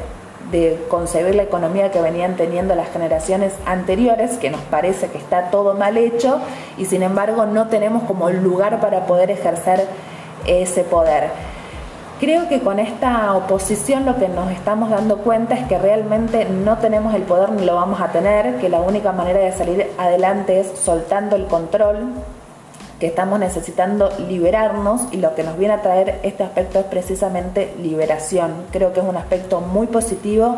concebir 0.89 1.35
la 1.35 1.43
economía 1.43 1.91
que 1.91 2.01
venían 2.01 2.37
teniendo 2.37 2.73
las 2.73 2.89
generaciones 2.89 3.53
anteriores, 3.65 4.37
que 4.37 4.49
nos 4.49 4.61
parece 4.61 5.09
que 5.09 5.17
está 5.17 5.49
todo 5.51 5.73
mal 5.73 5.97
hecho 5.97 6.39
y 6.77 6.85
sin 6.85 7.03
embargo 7.03 7.45
no 7.45 7.67
tenemos 7.67 8.03
como 8.03 8.29
lugar 8.29 8.79
para 8.79 9.05
poder 9.05 9.29
ejercer 9.29 9.85
ese 10.45 10.85
poder. 10.85 11.31
Creo 12.21 12.47
que 12.47 12.61
con 12.61 12.79
esta 12.79 13.35
oposición 13.35 14.05
lo 14.05 14.15
que 14.15 14.29
nos 14.29 14.49
estamos 14.51 14.89
dando 14.89 15.17
cuenta 15.17 15.53
es 15.53 15.67
que 15.67 15.77
realmente 15.77 16.45
no 16.45 16.77
tenemos 16.77 17.13
el 17.13 17.23
poder 17.23 17.51
ni 17.51 17.65
lo 17.65 17.75
vamos 17.75 17.99
a 17.99 18.07
tener, 18.07 18.57
que 18.57 18.69
la 18.69 18.79
única 18.79 19.11
manera 19.11 19.39
de 19.39 19.51
salir 19.51 19.91
adelante 19.97 20.61
es 20.61 20.79
soltando 20.79 21.35
el 21.35 21.45
control, 21.45 22.07
que 22.99 23.07
estamos 23.07 23.39
necesitando 23.39 24.09
liberarnos 24.27 25.01
y 25.11 25.17
lo 25.17 25.35
que 25.35 25.43
nos 25.43 25.57
viene 25.57 25.75
a 25.75 25.81
traer 25.81 26.19
este 26.23 26.43
aspecto 26.43 26.79
es 26.79 26.85
precisamente 26.85 27.73
liberación. 27.81 28.65
Creo 28.71 28.93
que 28.93 29.01
es 29.01 29.05
un 29.05 29.17
aspecto 29.17 29.61
muy 29.61 29.87
positivo. 29.87 30.57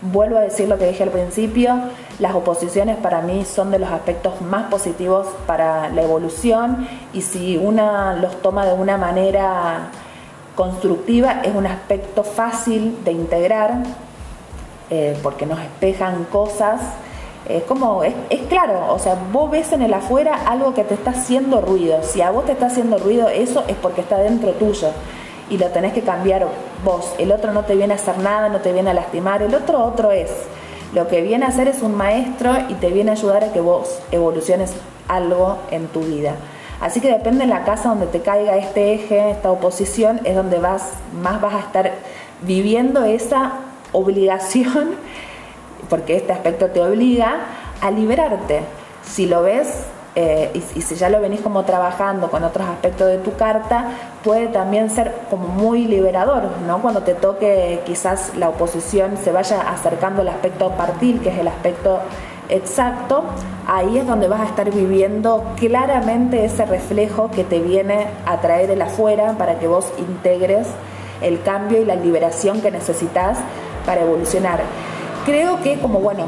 Vuelvo 0.00 0.38
a 0.38 0.40
decir 0.40 0.68
lo 0.68 0.78
que 0.78 0.86
dije 0.86 1.02
al 1.02 1.10
principio, 1.10 1.74
las 2.18 2.34
oposiciones 2.34 2.96
para 2.96 3.20
mí 3.22 3.44
son 3.44 3.70
de 3.70 3.78
los 3.78 3.90
aspectos 3.90 4.40
más 4.40 4.70
positivos 4.70 5.26
para 5.46 5.88
la 5.90 6.02
evolución 6.02 6.86
y 7.12 7.22
si 7.22 7.56
una 7.56 8.14
los 8.14 8.40
toma 8.42 8.66
de 8.66 8.74
una 8.74 8.98
manera 8.98 9.88
constructiva 10.54 11.40
es 11.42 11.54
un 11.54 11.66
aspecto 11.66 12.22
fácil 12.22 13.02
de 13.04 13.12
integrar 13.12 13.82
eh, 14.90 15.18
porque 15.22 15.46
nos 15.46 15.58
espejan 15.60 16.24
cosas 16.24 16.80
es 17.48 17.62
como, 17.64 18.02
es, 18.04 18.14
claro, 18.48 18.92
o 18.92 18.98
sea, 18.98 19.16
vos 19.32 19.50
ves 19.50 19.72
en 19.72 19.82
el 19.82 19.92
afuera 19.92 20.34
algo 20.46 20.72
que 20.72 20.84
te 20.84 20.94
está 20.94 21.10
haciendo 21.10 21.60
ruido. 21.60 22.02
Si 22.02 22.22
a 22.22 22.30
vos 22.30 22.46
te 22.46 22.52
está 22.52 22.66
haciendo 22.66 22.98
ruido, 22.98 23.28
eso 23.28 23.64
es 23.68 23.76
porque 23.76 24.00
está 24.00 24.18
dentro 24.18 24.52
tuyo 24.52 24.88
y 25.50 25.58
lo 25.58 25.68
tenés 25.68 25.92
que 25.92 26.00
cambiar 26.00 26.46
vos. 26.84 27.14
El 27.18 27.32
otro 27.32 27.52
no 27.52 27.64
te 27.64 27.74
viene 27.74 27.92
a 27.92 27.96
hacer 27.96 28.18
nada, 28.18 28.48
no 28.48 28.60
te 28.60 28.72
viene 28.72 28.90
a 28.90 28.94
lastimar, 28.94 29.42
el 29.42 29.54
otro 29.54 29.84
otro 29.84 30.10
es. 30.10 30.30
Lo 30.94 31.08
que 31.08 31.20
viene 31.20 31.44
a 31.44 31.48
hacer 31.48 31.68
es 31.68 31.82
un 31.82 31.94
maestro 31.94 32.52
y 32.68 32.74
te 32.74 32.90
viene 32.90 33.10
a 33.10 33.14
ayudar 33.14 33.44
a 33.44 33.52
que 33.52 33.60
vos 33.60 33.98
evoluciones 34.10 34.72
algo 35.08 35.58
en 35.70 35.88
tu 35.88 36.00
vida. 36.00 36.36
Así 36.80 37.00
que 37.00 37.08
depende 37.08 37.44
de 37.44 37.50
la 37.50 37.64
casa 37.64 37.90
donde 37.90 38.06
te 38.06 38.20
caiga 38.20 38.56
este 38.56 38.94
eje, 38.94 39.30
esta 39.30 39.50
oposición, 39.50 40.20
es 40.24 40.34
donde 40.34 40.58
vas, 40.58 40.92
más 41.20 41.40
vas 41.40 41.54
a 41.54 41.60
estar 41.60 41.92
viviendo 42.42 43.04
esa 43.04 43.52
obligación 43.92 44.96
porque 45.88 46.16
este 46.16 46.32
aspecto 46.32 46.68
te 46.68 46.80
obliga 46.80 47.40
a 47.80 47.90
liberarte. 47.90 48.62
Si 49.02 49.26
lo 49.26 49.42
ves 49.42 49.84
eh, 50.16 50.50
y, 50.54 50.80
si 50.80 50.94
ya 50.94 51.08
lo 51.08 51.20
venís 51.20 51.40
como 51.40 51.64
trabajando 51.64 52.30
con 52.30 52.44
otros 52.44 52.68
aspectos 52.68 53.08
de 53.08 53.18
tu 53.18 53.34
carta, 53.34 53.88
puede 54.22 54.46
también 54.46 54.88
ser 54.88 55.12
como 55.28 55.48
muy 55.48 55.86
liberador, 55.86 56.44
¿no? 56.66 56.80
Cuando 56.80 57.02
te 57.02 57.14
toque 57.14 57.80
quizás 57.84 58.36
la 58.36 58.48
oposición 58.48 59.16
se 59.16 59.32
vaya 59.32 59.60
acercando 59.62 60.22
al 60.22 60.28
aspecto 60.28 60.70
partil, 60.70 61.20
que 61.20 61.30
es 61.30 61.38
el 61.38 61.48
aspecto 61.48 61.98
exacto, 62.48 63.24
ahí 63.66 63.98
es 63.98 64.06
donde 64.06 64.28
vas 64.28 64.42
a 64.42 64.44
estar 64.44 64.70
viviendo 64.70 65.42
claramente 65.56 66.44
ese 66.44 66.64
reflejo 66.64 67.30
que 67.30 67.42
te 67.42 67.58
viene 67.58 68.06
a 68.24 68.40
traer 68.40 68.70
el 68.70 68.82
afuera 68.82 69.34
para 69.36 69.58
que 69.58 69.66
vos 69.66 69.86
integres 69.98 70.68
el 71.22 71.42
cambio 71.42 71.80
y 71.80 71.84
la 71.84 71.96
liberación 71.96 72.60
que 72.60 72.70
necesitas 72.70 73.38
para 73.84 74.02
evolucionar. 74.02 74.60
Creo 75.24 75.62
que 75.62 75.78
como 75.78 76.00
bueno, 76.00 76.26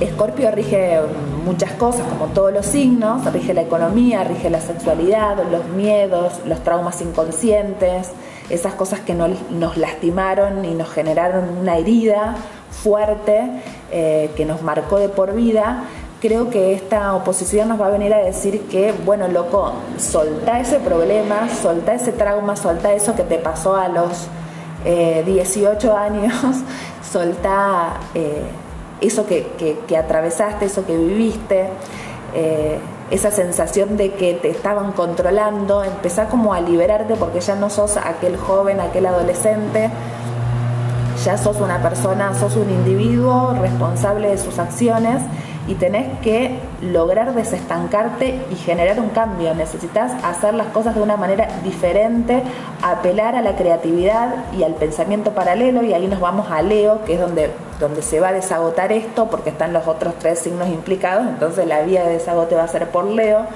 Escorpio 0.00 0.50
rige 0.50 0.98
muchas 1.44 1.72
cosas, 1.72 2.06
como 2.08 2.26
todos 2.32 2.52
los 2.52 2.66
signos, 2.66 3.30
rige 3.32 3.54
la 3.54 3.62
economía, 3.62 4.24
rige 4.24 4.50
la 4.50 4.60
sexualidad, 4.60 5.36
los 5.50 5.66
miedos, 5.68 6.40
los 6.44 6.60
traumas 6.64 7.00
inconscientes, 7.02 8.10
esas 8.48 8.74
cosas 8.74 9.00
que 9.00 9.14
nos 9.14 9.76
lastimaron 9.76 10.64
y 10.64 10.74
nos 10.74 10.90
generaron 10.90 11.58
una 11.60 11.76
herida 11.76 12.34
fuerte 12.70 13.48
eh, 13.92 14.30
que 14.36 14.44
nos 14.44 14.62
marcó 14.62 14.98
de 14.98 15.08
por 15.08 15.34
vida. 15.34 15.84
Creo 16.20 16.50
que 16.50 16.74
esta 16.74 17.14
oposición 17.14 17.68
nos 17.68 17.80
va 17.80 17.86
a 17.86 17.90
venir 17.90 18.12
a 18.12 18.18
decir 18.18 18.62
que, 18.68 18.92
bueno, 19.04 19.28
loco, 19.28 19.72
solta 19.98 20.60
ese 20.60 20.80
problema, 20.80 21.48
solta 21.62 21.94
ese 21.94 22.12
trauma, 22.12 22.56
solta 22.56 22.92
eso 22.92 23.14
que 23.14 23.22
te 23.22 23.38
pasó 23.38 23.76
a 23.76 23.88
los 23.88 24.26
18 24.84 25.88
eh, 25.88 25.96
años, 25.96 26.34
soltá 27.12 27.94
eh, 28.14 28.42
eso 29.00 29.26
que, 29.26 29.96
atravesaste, 29.96 30.66
eso 30.66 30.84
que 30.86 30.96
viviste, 30.96 31.68
eh, 32.34 32.78
esa 33.10 33.30
sensación 33.30 33.96
de 33.96 34.12
que 34.12 34.34
te 34.34 34.50
estaban 34.50 34.92
controlando, 34.92 35.82
empezá 35.82 36.26
como 36.26 36.54
a 36.54 36.60
liberarte 36.60 37.14
porque 37.16 37.40
ya 37.40 37.56
no 37.56 37.70
sos 37.70 37.96
aquel 37.96 38.36
joven, 38.36 38.80
aquel 38.80 39.06
adolescente, 39.06 39.90
ya 41.24 41.36
sos 41.36 41.60
una 41.60 41.82
persona, 41.82 42.32
sos 42.38 42.56
un 42.56 42.70
individuo 42.70 43.52
responsable 43.60 44.28
de 44.28 44.38
sus 44.38 44.58
acciones 44.58 45.22
y 45.68 45.74
tenés 45.74 46.18
que 46.20 46.58
lograr 46.80 47.34
desestancarte 47.34 48.40
y 48.50 48.56
generar 48.56 48.98
un 48.98 49.10
cambio. 49.10 49.54
Necesitas 49.54 50.12
hacer 50.24 50.54
las 50.54 50.68
cosas 50.68 50.94
de 50.94 51.02
una 51.02 51.16
manera 51.16 51.48
diferente, 51.62 52.42
apelar 52.82 53.36
a 53.36 53.42
la 53.42 53.56
creatividad 53.56 54.44
y 54.56 54.62
al 54.64 54.74
pensamiento 54.74 55.32
paralelo 55.32 55.82
y 55.82 55.92
ahí 55.92 56.06
nos 56.06 56.20
vamos 56.20 56.50
a 56.50 56.62
Leo, 56.62 57.04
que 57.04 57.14
es 57.14 57.20
donde, 57.20 57.50
donde 57.78 58.02
se 58.02 58.20
va 58.20 58.28
a 58.28 58.32
desagotar 58.32 58.92
esto 58.92 59.28
porque 59.30 59.50
están 59.50 59.72
los 59.72 59.86
otros 59.86 60.14
tres 60.18 60.38
signos 60.38 60.68
implicados, 60.68 61.26
entonces 61.28 61.66
la 61.66 61.82
vía 61.82 62.04
de 62.04 62.14
desagote 62.14 62.54
va 62.54 62.64
a 62.64 62.68
ser 62.68 62.88
por 62.88 63.04
Leo 63.04 63.46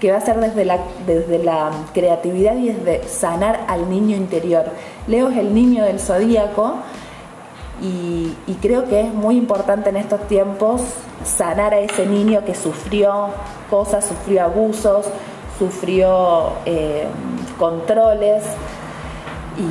que 0.00 0.12
va 0.12 0.18
a 0.18 0.20
ser 0.20 0.38
desde 0.38 0.64
la, 0.64 0.78
desde 1.06 1.38
la 1.38 1.70
creatividad 1.92 2.56
y 2.56 2.68
desde 2.68 3.08
sanar 3.08 3.64
al 3.66 3.90
niño 3.90 4.16
interior. 4.16 4.66
Leo 5.06 5.28
es 5.28 5.36
el 5.38 5.54
niño 5.54 5.84
del 5.84 5.98
zodíaco 5.98 6.76
y, 7.80 8.34
creo 8.60 8.86
que 8.86 9.00
es 9.02 9.14
muy 9.14 9.36
importante 9.36 9.90
en 9.90 9.96
estos 9.96 10.26
tiempos 10.26 10.82
sanar 11.24 11.74
a 11.74 11.80
ese 11.80 12.06
niño 12.06 12.44
que 12.44 12.54
sufrió 12.54 13.28
cosas, 13.70 14.04
sufrió 14.04 14.44
abusos, 14.44 15.06
sufrió 15.58 16.52
eh, 16.64 17.06
controles 17.58 18.44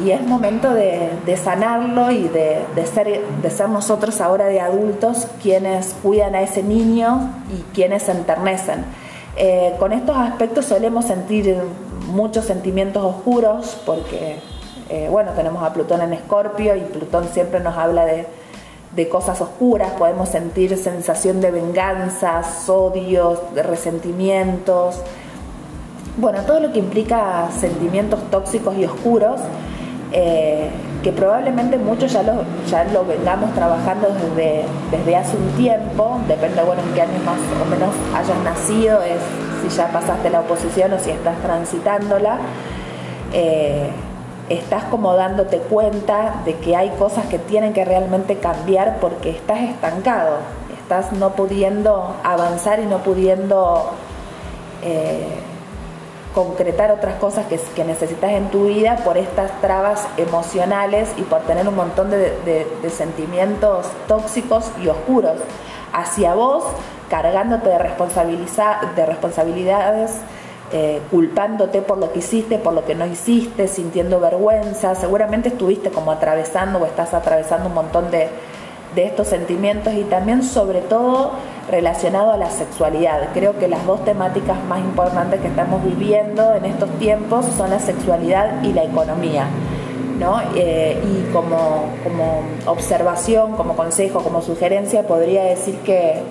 y 0.03 0.11
es 0.11 0.21
momento 0.21 0.73
de, 0.73 1.37
sanarlo 1.37 2.11
y 2.11 2.27
de, 2.27 2.85
ser, 2.85 3.69
nosotros 3.69 4.19
ahora 4.19 4.47
de 4.47 4.59
adultos 4.59 5.27
quienes 5.41 5.95
cuidan 6.03 6.35
a 6.35 6.41
ese 6.41 6.61
niño 6.61 7.31
y 7.49 7.61
quienes 7.73 8.03
se 8.03 8.11
enternecen. 8.11 8.85
Eh, 9.37 9.75
con 9.79 9.93
estos 9.93 10.17
aspectos 10.17 10.65
solemos 10.65 11.05
sentir 11.05 11.57
muchos 12.07 12.45
sentimientos 12.45 13.03
oscuros 13.03 13.77
porque 13.85 14.39
eh, 14.89 15.07
bueno, 15.09 15.31
tenemos 15.35 15.63
a 15.63 15.73
Plutón 15.73 16.01
en 16.01 16.13
Escorpio 16.13 16.75
y 16.75 16.81
Plutón 16.81 17.27
siempre 17.29 17.59
nos 17.59 17.77
habla 17.77 18.05
de, 18.05 18.25
cosas 19.05 19.39
oscuras, 19.41 19.91
podemos 19.91 20.29
sentir 20.29 20.75
sensación 20.77 21.39
de 21.39 21.51
venganzas, 21.51 22.67
odios, 22.67 23.53
de 23.53 23.63
resentimientos, 23.63 25.01
bueno, 26.17 26.41
todo 26.41 26.59
lo 26.59 26.73
que 26.73 26.79
implica 26.79 27.47
sentimientos 27.59 28.19
tóxicos 28.31 28.75
y 28.75 28.85
oscuros, 28.85 29.39
eh, 30.11 30.69
que 31.03 31.11
probablemente 31.11 31.77
muchos 31.77 32.11
ya 32.11 32.23
lo, 32.23 32.43
ya 32.67 32.85
lo 32.85 33.05
vengamos 33.05 33.53
trabajando 33.53 34.07
desde, 34.09 34.63
desde 34.89 35.15
hace 35.15 35.37
un 35.37 35.49
tiempo, 35.51 36.19
depende 36.27 36.63
bueno 36.63 36.81
en 36.81 36.93
qué 36.95 37.01
años 37.03 37.23
más 37.23 37.37
o 37.61 37.69
menos 37.69 37.93
hayas 38.15 38.37
nacido, 38.43 39.03
es 39.03 39.21
si 39.61 39.77
ya 39.77 39.89
pasaste 39.89 40.31
la 40.31 40.39
oposición 40.39 40.93
o 40.93 40.99
si 40.99 41.11
estás 41.11 41.37
transitándola. 41.43 42.39
Eh, 43.31 43.91
estás 44.49 44.85
como 44.85 45.13
dándote 45.13 45.59
cuenta 45.59 46.41
de 46.45 46.55
que 46.55 46.75
hay 46.75 46.89
cosas 46.91 47.25
que 47.25 47.39
tienen 47.39 47.73
que 47.73 47.85
realmente 47.85 48.37
cambiar 48.37 48.97
porque 48.99 49.29
estás 49.29 49.59
estancado, 49.59 50.37
estás 50.79 51.11
no 51.11 51.31
pudiendo 51.31 52.15
avanzar 52.23 52.79
y 52.79 52.85
no 52.85 52.99
pudiendo 52.99 53.91
eh, 54.83 55.27
concretar 56.33 56.91
otras 56.91 57.15
cosas 57.15 57.47
que, 57.47 57.59
que, 57.75 57.83
necesitas 57.83 58.31
en 58.31 58.49
tu 58.49 58.67
vida 58.67 58.97
por 58.97 59.17
estas 59.17 59.51
trabas 59.59 60.07
emocionales 60.17 61.09
y 61.17 61.23
por 61.23 61.41
tener 61.41 61.67
un 61.67 61.75
montón 61.75 62.11
de, 62.11 62.67
sentimientos 62.95 63.87
tóxicos 64.07 64.71
y 64.81 64.87
oscuros 64.87 65.37
hacia 65.93 66.35
vos, 66.35 66.63
cargándote 67.09 67.69
de, 67.69 67.79
de 68.95 69.05
responsabilidades, 69.07 70.11
eh, 70.74 71.01
culpándote 71.09 71.81
por 71.81 71.97
lo 71.97 72.12
que 72.12 72.19
hiciste, 72.19 72.57
por 72.57 72.74
lo 72.74 72.86
que 72.86 72.95
no 72.95 73.05
hiciste, 73.05 73.67
sintiendo 73.67 74.19
vergüenza. 74.19 74.95
Seguramente 74.95 75.50
estuviste 75.50 75.91
como 75.91 76.12
atravesando 76.12 76.79
o 76.79 76.86
estás 76.86 77.13
atravesando 77.13 77.69
un 77.69 77.75
montón 77.75 78.12
de, 78.12 78.27
de 78.95 79.05
estos 79.05 79.27
sentimientos 79.27 79.93
y 79.93 80.03
también 80.03 80.43
sobre 80.43 80.81
todo 80.81 81.31
relacionado 81.69 82.31
a 82.31 82.38
la 82.38 82.50
sexualidad. 82.50 83.29
Creo 83.33 83.57
que 83.57 83.67
las 83.67 83.86
dos 83.86 84.03
temáticas 84.03 84.57
más 84.65 84.79
importantes 84.79 85.39
que 85.39 85.47
estamos 85.47 85.83
viviendo 85.83 86.53
en 86.53 86.65
estos 86.65 86.89
tiempos 87.00 87.45
son 87.57 87.69
la 87.69 87.79
sexualidad 87.79 88.63
y 88.63 88.74
la 88.74 88.83
economía. 88.83 89.47
¿no? 90.19 90.41
Eh, 90.55 91.00
y 91.03 91.31
como, 91.31 91.86
como 92.03 92.41
observación, 92.65 93.53
como 93.53 93.75
consejo, 93.75 94.21
como 94.21 94.41
sugerencia, 94.41 95.05
podría 95.05 95.43
decir 95.43 95.75
que, 95.86 96.24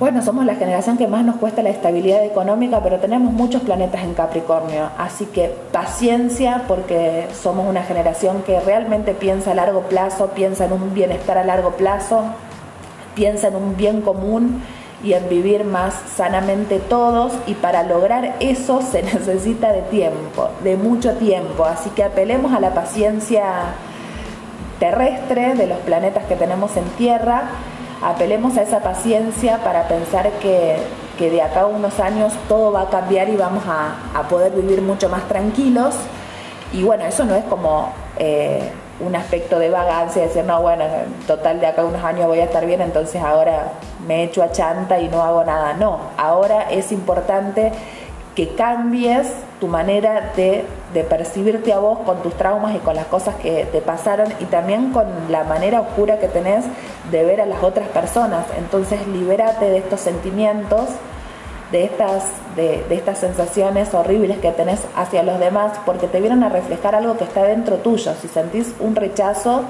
bueno, 0.00 0.22
somos 0.22 0.44
la 0.44 0.56
generación 0.56 0.98
que 0.98 1.06
más 1.06 1.24
nos 1.24 1.36
cuesta 1.36 1.62
la 1.62 1.70
estabilidad 1.70 2.24
económica, 2.24 2.80
pero 2.82 2.98
tenemos 2.98 3.32
muchos 3.32 3.62
planetas 3.62 4.02
en 4.02 4.14
Capricornio, 4.14 4.90
así 4.98 5.26
que 5.26 5.54
paciencia 5.70 6.64
porque 6.66 7.28
somos 7.32 7.68
una 7.68 7.84
generación 7.84 8.42
que 8.42 8.58
realmente 8.58 9.14
piensa 9.14 9.52
a 9.52 9.54
largo 9.54 9.82
plazo, 9.82 10.30
piensa 10.34 10.64
en 10.64 10.72
un 10.72 10.94
bienestar 10.94 11.38
a 11.38 11.44
largo 11.44 11.72
plazo, 11.72 12.24
piensa 13.14 13.48
en 13.48 13.56
un 13.56 13.76
bien 13.76 14.00
común 14.00 14.62
y 15.04 15.12
en 15.12 15.28
vivir 15.28 15.64
más 15.64 15.94
sanamente 16.16 16.80
todos. 16.80 17.32
Y 17.46 17.54
para 17.54 17.84
lograr 17.84 18.34
eso 18.40 18.82
se 18.82 19.02
necesita 19.04 19.72
de 19.72 19.82
tiempo, 19.82 20.48
de 20.64 20.76
mucho 20.76 21.12
tiempo, 21.12 21.64
así 21.64 21.90
que 21.90 22.02
apelemos 22.02 22.52
a 22.52 22.58
la 22.58 22.74
paciencia 22.74 23.44
terrestre 24.80 25.54
de 25.54 25.68
los 25.68 25.78
planetas 25.78 26.24
que 26.24 26.34
tenemos 26.34 26.76
en 26.76 26.84
Tierra 26.98 27.42
apelemos 28.04 28.56
a 28.58 28.62
esa 28.62 28.80
paciencia 28.80 29.58
para 29.64 29.88
pensar 29.88 30.30
que, 30.40 30.78
de 31.18 31.42
acá 31.42 31.62
a 31.62 31.66
unos 31.66 31.98
años 32.00 32.32
todo 32.48 32.70
va 32.70 32.82
a 32.82 32.90
cambiar 32.90 33.28
y 33.30 33.36
vamos 33.36 33.64
a, 33.66 34.22
poder 34.28 34.52
vivir 34.52 34.82
mucho 34.82 35.08
más 35.08 35.26
tranquilos. 35.26 35.94
Y 36.72 36.82
bueno, 36.82 37.04
eso 37.04 37.24
no 37.24 37.34
es 37.34 37.44
como 37.44 37.92
eh, 38.18 38.70
un 39.00 39.14
aspecto 39.16 39.58
de 39.58 39.70
vagancia, 39.70 40.22
decir, 40.22 40.44
no, 40.44 40.60
bueno, 40.60 40.84
total 41.26 41.60
de 41.60 41.66
acá 41.66 41.82
a 41.82 41.84
unos 41.84 42.02
años 42.04 42.26
voy 42.26 42.40
a 42.40 42.44
estar 42.44 42.66
bien, 42.66 42.80
entonces 42.80 43.22
ahora 43.22 43.72
me 44.06 44.24
echo 44.24 44.42
a 44.42 44.52
chanta 44.52 44.98
y 45.00 45.08
no 45.08 45.22
hago 45.22 45.44
nada. 45.44 45.74
No, 45.74 45.98
ahora 46.18 46.70
es 46.70 46.92
importante 46.92 47.72
que 48.34 48.54
cambies 48.54 49.28
tu 49.60 49.68
manera 49.68 50.32
de, 50.36 50.64
percibirte 51.08 51.72
a 51.72 51.78
vos 51.78 52.00
con 52.00 52.22
tus 52.22 52.34
traumas 52.34 52.74
y 52.74 52.78
con 52.78 52.94
las 52.94 53.06
cosas 53.06 53.34
que 53.36 53.66
te 53.72 53.80
pasaron 53.80 54.32
y 54.40 54.44
también 54.44 54.92
con 54.92 55.06
la 55.28 55.42
manera 55.42 55.80
oscura 55.80 56.18
que 56.18 56.28
tenés 56.28 56.64
de 57.10 57.24
ver 57.24 57.40
a 57.40 57.46
las 57.46 57.62
otras 57.62 57.88
personas. 57.88 58.46
Entonces 58.58 59.06
libérate 59.08 59.64
de 59.64 59.78
estos 59.78 60.00
sentimientos, 60.00 60.88
de 61.72 61.84
estas, 61.84 62.24
de, 62.54 62.84
de 62.88 62.94
estas 62.94 63.18
sensaciones 63.18 63.92
horribles 63.92 64.38
que 64.38 64.52
tenés 64.52 64.80
hacia 64.94 65.22
los 65.24 65.40
demás, 65.40 65.72
porque 65.84 66.06
te 66.06 66.20
vienen 66.20 66.44
a 66.44 66.48
reflejar 66.48 66.94
algo 66.94 67.16
que 67.16 67.24
está 67.24 67.42
dentro 67.42 67.76
tuyo. 67.78 68.12
Si 68.20 68.28
sentís 68.28 68.74
un 68.78 68.94
rechazo, 68.94 69.64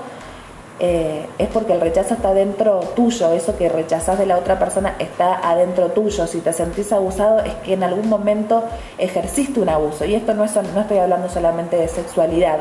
eh, 0.81 1.27
es 1.39 1.49
porque 1.49 1.73
el 1.73 1.81
rechazo 1.81 2.15
está 2.15 2.35
dentro 2.35 2.81
tuyo, 2.97 3.33
eso 3.33 3.57
que 3.57 3.69
rechazas 3.69 4.19
de 4.19 4.27
la 4.27 4.37
otra 4.37 4.59
persona 4.59 4.97
está 4.99 5.49
adentro 5.49 5.89
tuyo. 5.91 6.27
Si 6.27 6.41
te 6.41 6.53
sentís 6.53 6.93
abusado 6.93 7.41
es 7.41 7.55
que 7.65 7.75
en 7.75 7.85
algún 7.85 8.09
momento 8.09 8.65
ejerciste 8.99 9.61
un 9.61 9.69
abuso. 9.69 10.05
Y 10.05 10.15
esto 10.15 10.35
no, 10.35 10.45
es, 10.45 10.55
no 10.57 10.81
estoy 10.81 10.99
hablando 10.99 11.29
solamente 11.29 11.77
de 11.77 11.87
sexualidad, 11.87 12.59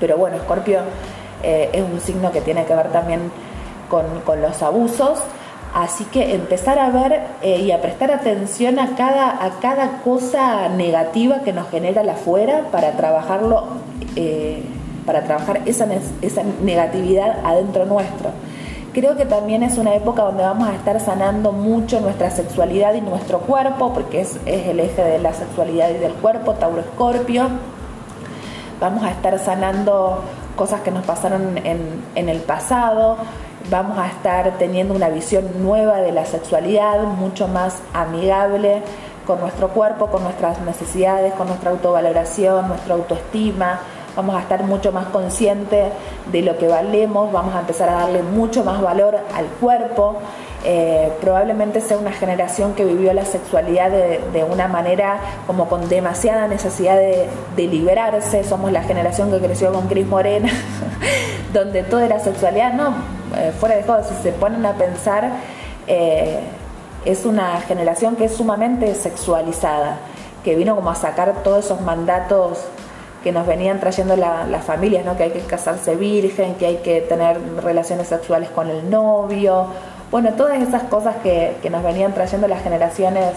pero 0.00 0.16
bueno, 0.16 0.38
Scorpio 0.38 0.80
eh, 1.44 1.70
es 1.72 1.82
un 1.82 2.00
signo 2.00 2.32
que 2.32 2.40
tiene 2.40 2.64
que 2.64 2.74
ver 2.74 2.90
también 2.90 3.30
con, 3.88 4.40
los 4.40 4.62
abusos. 4.62 5.20
Así 5.74 6.04
que 6.04 6.34
empezar 6.34 6.78
a 6.78 6.90
ver 6.90 7.22
eh, 7.40 7.60
y 7.60 7.70
a 7.70 7.80
prestar 7.80 8.10
atención 8.10 8.78
a 8.78 8.94
cada, 8.94 9.42
a 9.42 9.60
cada 9.60 10.02
cosa 10.02 10.68
negativa 10.68 11.40
que 11.44 11.52
nos 11.54 11.70
genera 11.70 12.02
la 12.02 12.12
afuera 12.12 12.66
para 12.70 12.92
trabajarlo 12.92 13.68
para 15.06 15.22
trabajar 15.22 15.62
esa, 15.66 15.86
esa 16.20 16.42
negatividad 16.62 17.38
adentro 17.44 17.84
nuestro. 17.84 18.30
Creo 18.92 19.16
que 19.16 19.24
también 19.24 19.62
es 19.62 19.78
una 19.78 19.94
época 19.94 20.22
donde 20.22 20.42
vamos 20.42 20.68
a 20.68 20.74
estar 20.74 21.00
sanando 21.00 21.52
mucho 21.52 22.00
nuestra 22.00 22.30
sexualidad 22.30 22.92
y 22.92 23.00
nuestro 23.00 23.40
cuerpo, 23.40 23.94
porque 23.94 24.20
es, 24.20 24.38
el 24.44 24.80
eje 24.80 25.02
de 25.02 25.18
la 25.18 25.32
sexualidad 25.32 25.88
y 25.90 25.94
del 25.94 26.12
cuerpo, 26.12 26.52
Tauro 26.52 26.80
Escorpio. 26.80 27.48
Vamos 28.80 29.02
a 29.02 29.12
estar 29.12 29.38
sanando 29.38 30.22
cosas 30.56 30.82
que 30.82 30.90
nos 30.90 31.06
pasaron 31.06 31.56
en, 31.64 32.04
en 32.14 32.28
el 32.28 32.40
pasado, 32.40 33.16
vamos 33.70 33.96
a 33.96 34.08
estar 34.08 34.58
teniendo 34.58 34.92
una 34.92 35.08
visión 35.08 35.46
nueva 35.62 36.02
de 36.02 36.12
la 36.12 36.26
sexualidad, 36.26 37.02
mucho 37.04 37.48
más 37.48 37.78
amigable 37.94 38.82
con 39.26 39.40
nuestro 39.40 39.68
cuerpo, 39.68 40.08
con 40.08 40.22
nuestras 40.24 40.60
necesidades, 40.60 41.32
con 41.34 41.46
nuestra 41.46 41.70
autovaloración, 41.70 42.68
nuestra 42.68 42.94
autoestima, 42.94 43.80
vamos 44.16 44.36
a 44.36 44.40
estar 44.40 44.62
mucho 44.64 44.92
más 44.92 45.06
conscientes 45.06 45.92
de 46.30 46.42
lo 46.42 46.58
que 46.58 46.68
valemos, 46.68 47.32
vamos 47.32 47.54
a 47.54 47.60
empezar 47.60 47.88
a 47.88 47.94
darle 47.94 48.22
mucho 48.22 48.64
más 48.64 48.80
valor 48.80 49.18
al 49.34 49.46
cuerpo. 49.60 50.16
Eh, 50.64 51.10
probablemente 51.20 51.80
sea 51.80 51.98
una 51.98 52.12
generación 52.12 52.74
que 52.74 52.84
vivió 52.84 53.12
la 53.12 53.24
sexualidad 53.24 53.90
de, 53.90 54.44
una 54.44 54.68
manera 54.68 55.18
como 55.46 55.68
con 55.68 55.88
demasiada 55.88 56.46
necesidad 56.46 56.96
de, 56.96 57.28
liberarse. 57.56 58.44
Somos 58.44 58.70
la 58.70 58.82
generación 58.82 59.30
que 59.30 59.38
creció 59.38 59.72
con 59.72 59.88
Cris 59.88 60.06
Morena, 60.06 60.50
donde 61.52 61.82
toda 61.82 62.06
la 62.06 62.20
sexualidad, 62.20 62.74
no, 62.74 62.94
eh, 63.36 63.52
fuera 63.58 63.76
de 63.76 63.82
todo, 63.82 64.04
si 64.04 64.14
se 64.22 64.32
ponen 64.32 64.64
a 64.66 64.74
pensar, 64.74 65.30
eh, 65.88 66.40
es 67.04 67.24
una 67.24 67.60
generación 67.62 68.14
que 68.14 68.26
es 68.26 68.36
sumamente 68.36 68.94
sexualizada, 68.94 69.96
que 70.44 70.54
vino 70.54 70.76
como 70.76 70.90
a 70.90 70.94
sacar 70.94 71.42
todos 71.42 71.64
esos 71.64 71.80
mandatos 71.80 72.64
que 73.22 73.32
nos 73.32 73.46
venían 73.46 73.80
trayendo 73.80 74.16
las 74.16 74.64
familias, 74.64 75.04
¿no? 75.04 75.16
que 75.16 75.24
hay 75.24 75.30
que 75.30 75.40
casarse 75.40 75.96
virgen, 75.96 76.54
que 76.54 76.66
hay 76.66 76.76
que 76.78 77.00
tener 77.00 77.38
relaciones 77.62 78.08
sexuales 78.08 78.48
con 78.50 78.68
el 78.68 78.90
novio, 78.90 79.68
bueno, 80.12 80.34
todas 80.34 80.60
esas 80.60 80.82
cosas 80.82 81.16
que, 81.22 81.56
nos 81.70 81.82
venían 81.82 82.12
trayendo 82.12 82.46
las 82.46 82.62
generaciones 82.62 83.32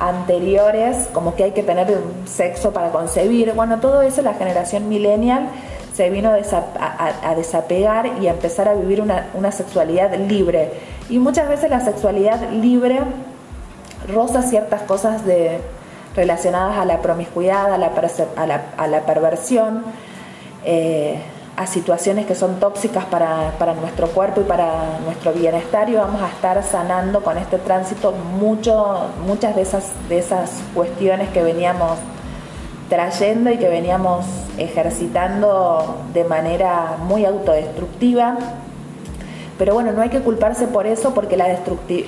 anteriores, 0.00 1.08
como 1.12 1.36
que 1.36 1.44
hay 1.44 1.52
que 1.52 1.62
tener 1.62 1.96
sexo 2.26 2.72
para 2.72 2.90
concebir, 2.90 3.52
bueno, 3.52 3.78
todo 3.78 4.02
eso 4.02 4.20
la 4.22 4.34
generación 4.34 4.88
millennial 4.88 5.48
se 5.94 6.10
vino 6.10 6.30
a, 6.30 7.34
desapegar 7.36 8.10
y 8.20 8.26
a 8.26 8.32
empezar 8.32 8.68
a 8.68 8.74
vivir 8.74 9.00
una, 9.00 9.28
una 9.34 9.52
sexualidad 9.52 10.12
libre. 10.16 10.72
Y 11.08 11.20
muchas 11.20 11.48
veces 11.48 11.70
la 11.70 11.80
sexualidad 11.80 12.50
libre 12.50 12.98
roza 14.12 14.42
ciertas 14.42 14.82
cosas 14.82 15.24
de, 15.24 15.60
relacionadas 16.18 16.76
a 16.78 16.84
la 16.84 17.00
promiscuidad, 17.00 17.72
a 17.72 17.78
la, 17.78 17.92
a 18.76 18.86
la, 18.88 19.00
perversión, 19.02 19.84
eh, 20.64 21.20
a 21.56 21.64
situaciones 21.68 22.26
que 22.26 22.34
son 22.34 22.58
tóxicas 22.58 23.04
para, 23.04 23.52
nuestro 23.80 24.08
cuerpo 24.08 24.40
y 24.40 24.44
para 24.44 24.98
nuestro 25.04 25.32
bienestar 25.32 25.88
y 25.88 25.94
vamos 25.94 26.20
a 26.20 26.26
estar 26.26 26.60
sanando 26.64 27.22
con 27.22 27.38
este 27.38 27.58
tránsito 27.58 28.12
muchas 28.40 29.54
de 29.54 29.62
esas, 29.62 29.92
de 30.08 30.18
esas 30.18 30.50
cuestiones 30.74 31.28
que 31.28 31.40
veníamos 31.44 31.98
trayendo 32.88 33.52
y 33.52 33.58
que 33.58 33.68
veníamos 33.68 34.26
ejercitando 34.56 35.98
de 36.12 36.24
manera 36.24 36.96
muy 37.06 37.24
autodestructiva 37.26 38.38
pero 39.58 39.74
bueno, 39.74 39.90
no 39.92 40.02
hay 40.02 40.08
que 40.08 40.20
culparse 40.20 40.68
por 40.68 40.86
eso 40.86 41.14
porque 41.14 41.36
la, 41.36 41.48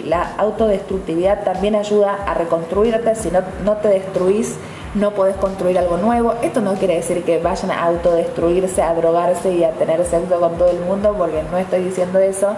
la 0.04 0.34
autodestructividad 0.38 1.42
también 1.42 1.74
ayuda 1.74 2.14
a 2.24 2.34
reconstruirte. 2.34 3.16
Si 3.16 3.30
no, 3.30 3.40
no 3.64 3.76
te 3.78 3.88
destruís, 3.88 4.54
no 4.94 5.10
podés 5.12 5.34
construir 5.36 5.76
algo 5.76 5.96
nuevo. 5.96 6.34
Esto 6.42 6.60
no 6.60 6.74
quiere 6.74 6.94
decir 6.94 7.24
que 7.24 7.38
vayan 7.38 7.72
a 7.72 7.82
autodestruirse, 7.84 8.82
a 8.82 8.94
drogarse 8.94 9.52
y 9.52 9.64
a 9.64 9.72
tener 9.72 10.04
sexo 10.04 10.38
con 10.38 10.54
todo 10.56 10.70
el 10.70 10.78
mundo, 10.80 11.14
porque 11.18 11.42
no 11.50 11.58
estoy 11.58 11.82
diciendo 11.82 12.20
eso. 12.20 12.54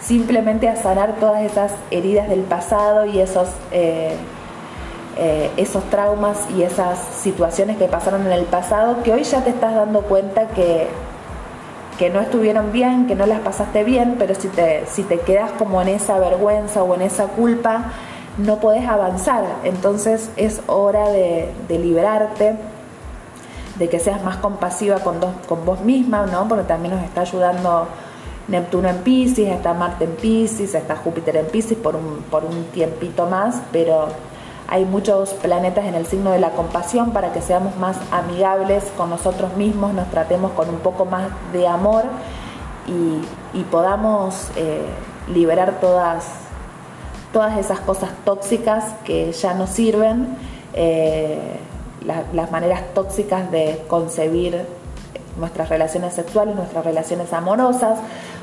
Simplemente 0.00 0.70
a 0.70 0.76
sanar 0.76 1.16
todas 1.20 1.42
esas 1.42 1.72
heridas 1.90 2.30
del 2.30 2.40
pasado 2.40 3.04
y 3.04 3.20
esos, 3.20 3.48
eh, 3.72 4.14
eh, 5.18 5.50
esos 5.58 5.84
traumas 5.90 6.38
y 6.56 6.62
esas 6.62 6.98
situaciones 6.98 7.76
que 7.76 7.88
pasaron 7.88 8.24
en 8.24 8.32
el 8.32 8.44
pasado 8.44 9.02
que 9.02 9.12
hoy 9.12 9.24
ya 9.24 9.44
te 9.44 9.50
estás 9.50 9.74
dando 9.74 10.00
cuenta 10.00 10.48
que 10.48 10.88
que 12.00 12.08
no 12.08 12.18
estuvieron 12.20 12.72
bien, 12.72 13.06
que 13.06 13.14
no 13.14 13.26
las 13.26 13.40
pasaste 13.40 13.84
bien, 13.84 14.16
pero 14.18 14.34
si 14.34 14.48
te, 14.48 14.86
si 14.86 15.02
te 15.02 15.20
quedas 15.20 15.52
como 15.52 15.82
en 15.82 15.88
esa 15.88 16.18
vergüenza 16.18 16.82
o 16.82 16.94
en 16.94 17.02
esa 17.02 17.26
culpa, 17.26 17.92
no 18.38 18.58
podés 18.58 18.88
avanzar. 18.88 19.44
Entonces 19.64 20.30
es 20.36 20.62
hora 20.66 21.10
de, 21.10 21.52
liberarte, 21.68 22.56
de 23.74 23.88
que 23.90 23.98
seas 23.98 24.24
más 24.24 24.38
compasiva 24.38 25.00
con, 25.00 25.20
con 25.46 25.66
vos 25.66 25.82
misma, 25.82 26.24
¿no? 26.24 26.48
porque 26.48 26.64
también 26.64 26.94
nos 26.94 27.04
está 27.04 27.20
ayudando 27.20 27.86
Neptuno 28.48 28.88
en 28.88 28.96
Pisces, 29.00 29.48
está 29.50 29.74
Marte 29.74 30.04
en 30.04 30.12
Pisces, 30.12 30.74
está 30.74 30.96
Júpiter 30.96 31.36
en 31.36 31.48
Pisces 31.48 31.76
por 31.76 31.96
un, 31.96 32.24
por 32.30 32.46
un 32.46 32.64
tiempito 32.72 33.26
más, 33.26 33.60
pero 33.72 34.08
hay 34.70 34.84
muchos 34.84 35.30
planetas 35.34 35.84
en 35.84 35.96
el 35.96 36.06
signo 36.06 36.30
de 36.30 36.38
la 36.38 36.50
compasión 36.50 37.10
para 37.10 37.32
que 37.32 37.42
seamos 37.42 37.76
más 37.76 37.96
amigables 38.12 38.84
con 38.96 39.10
nosotros 39.10 39.56
mismos, 39.56 39.92
nos 39.94 40.08
tratemos 40.10 40.52
con 40.52 40.70
un 40.70 40.78
poco 40.78 41.04
más 41.04 41.28
de 41.52 41.66
amor 41.66 42.04
y, 42.86 43.64
podamos 43.64 44.48
eh, 44.56 44.84
liberar 45.32 45.78
todas, 45.80 46.24
todas 47.32 47.58
esas 47.58 47.80
cosas 47.80 48.10
tóxicas 48.24 48.84
que 49.04 49.32
ya 49.32 49.54
no 49.54 49.66
sirven, 49.66 50.36
eh, 50.72 51.56
las 52.32 52.50
maneras 52.50 52.82
tóxicas 52.94 53.50
de 53.50 53.84
concebir 53.86 54.66
nuestras 55.38 55.68
relaciones 55.68 56.14
sexuales, 56.14 56.54
nuestras 56.56 56.84
relaciones 56.84 57.32
amorosas, 57.32 57.98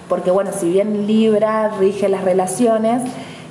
porque 0.07 0.31
bueno, 0.31 0.51
si 0.57 0.69
bien 0.69 1.07
Libra 1.07 1.69
rige 1.79 2.07
las 2.09 2.23
relaciones, 2.23 3.01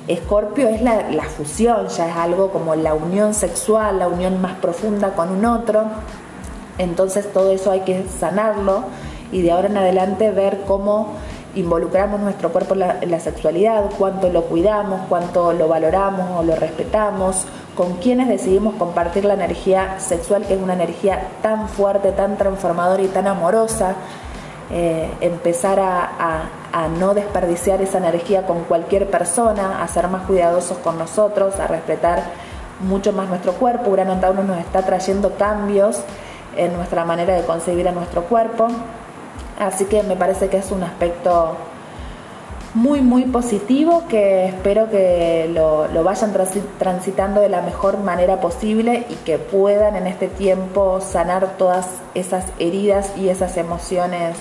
Escorpio 0.07 0.69
es 0.69 0.81
la, 0.81 1.23
fusión, 1.23 1.89
ya 1.89 2.09
es 2.09 2.15
algo 2.15 2.49
como 2.51 2.75
la 2.75 2.93
unión 2.93 3.33
sexual, 3.33 3.99
la 3.99 4.07
unión 4.07 4.41
más 4.41 4.55
profunda 4.59 5.11
con 5.15 5.29
un 5.29 5.43
otro. 5.43 5.83
Entonces 6.77 7.31
todo 7.33 7.51
eso 7.51 7.71
hay 7.71 7.81
que 7.81 8.05
sanarlo 8.19 8.85
y 9.31 9.41
de 9.41 9.51
ahora 9.51 9.67
en 9.67 9.77
adelante 9.77 10.31
ver 10.31 10.61
cómo 10.65 11.09
involucramos 11.55 12.21
nuestro 12.21 12.51
cuerpo 12.51 12.75
en 12.75 13.11
la, 13.11 13.19
sexualidad, 13.19 13.89
cuánto 13.97 14.29
lo 14.29 14.43
cuidamos, 14.43 15.01
cuánto 15.09 15.51
lo 15.51 15.67
valoramos 15.67 16.39
o 16.39 16.43
lo 16.43 16.55
respetamos, 16.55 17.45
con 17.75 17.95
quienes 17.95 18.29
decidimos 18.29 18.75
compartir 18.75 19.25
la 19.25 19.33
energía 19.33 19.99
sexual, 19.99 20.45
que 20.45 20.53
es 20.53 20.61
una 20.61 20.73
energía 20.73 21.27
tan 21.41 21.67
fuerte, 21.67 22.11
tan 22.11 22.37
transformadora 22.37 23.03
y 23.03 23.07
tan 23.07 23.27
amorosa. 23.27 23.95
Eh, 24.71 25.09
empezar 25.21 25.79
a, 25.79 26.03
a 26.19 26.49
no 26.99 27.13
desperdiciar 27.13 27.81
esa 27.81 27.97
energía 27.97 28.45
con 28.45 28.63
cualquier 28.63 29.09
persona, 29.09 29.83
a 29.83 29.87
ser 29.87 30.07
más 30.07 30.23
cuidadosos 30.27 30.77
con 30.79 30.97
nosotros, 30.97 31.59
a 31.59 31.67
respetar 31.67 32.23
mucho 32.79 33.13
más 33.13 33.29
nuestro 33.29 33.53
cuerpo. 33.53 33.89
Urano 33.89 34.13
en 34.13 34.21
Tauro 34.21 34.43
nos 34.43 34.57
está 34.59 34.83
trayendo 34.83 35.35
cambios 35.35 36.01
en 36.55 36.73
nuestra 36.73 37.05
manera 37.05 37.35
de 37.35 37.43
concebir 37.43 37.87
a 37.87 37.91
nuestro 37.91 38.23
cuerpo. 38.23 38.67
Así 39.59 39.85
que 39.85 40.03
me 40.03 40.15
parece 40.15 40.49
que 40.49 40.57
es 40.57 40.71
un 40.71 40.83
aspecto 40.83 41.55
muy, 42.73 43.01
muy 43.01 43.23
positivo 43.23 44.03
que 44.07 44.45
espero 44.45 44.89
que 44.89 45.49
lo, 45.51 45.87
lo, 45.87 46.03
vayan 46.03 46.31
transitando 46.77 47.41
de 47.41 47.49
la 47.49 47.61
mejor 47.61 47.97
manera 47.97 48.39
posible 48.39 49.05
y 49.09 49.15
que 49.15 49.39
puedan 49.39 49.95
en 49.95 50.05
este 50.05 50.27
tiempo 50.27 51.01
sanar 51.01 51.57
todas 51.57 51.87
esas 52.13 52.45
heridas 52.59 53.13
y 53.17 53.29
esas 53.29 53.57
emociones 53.57 54.37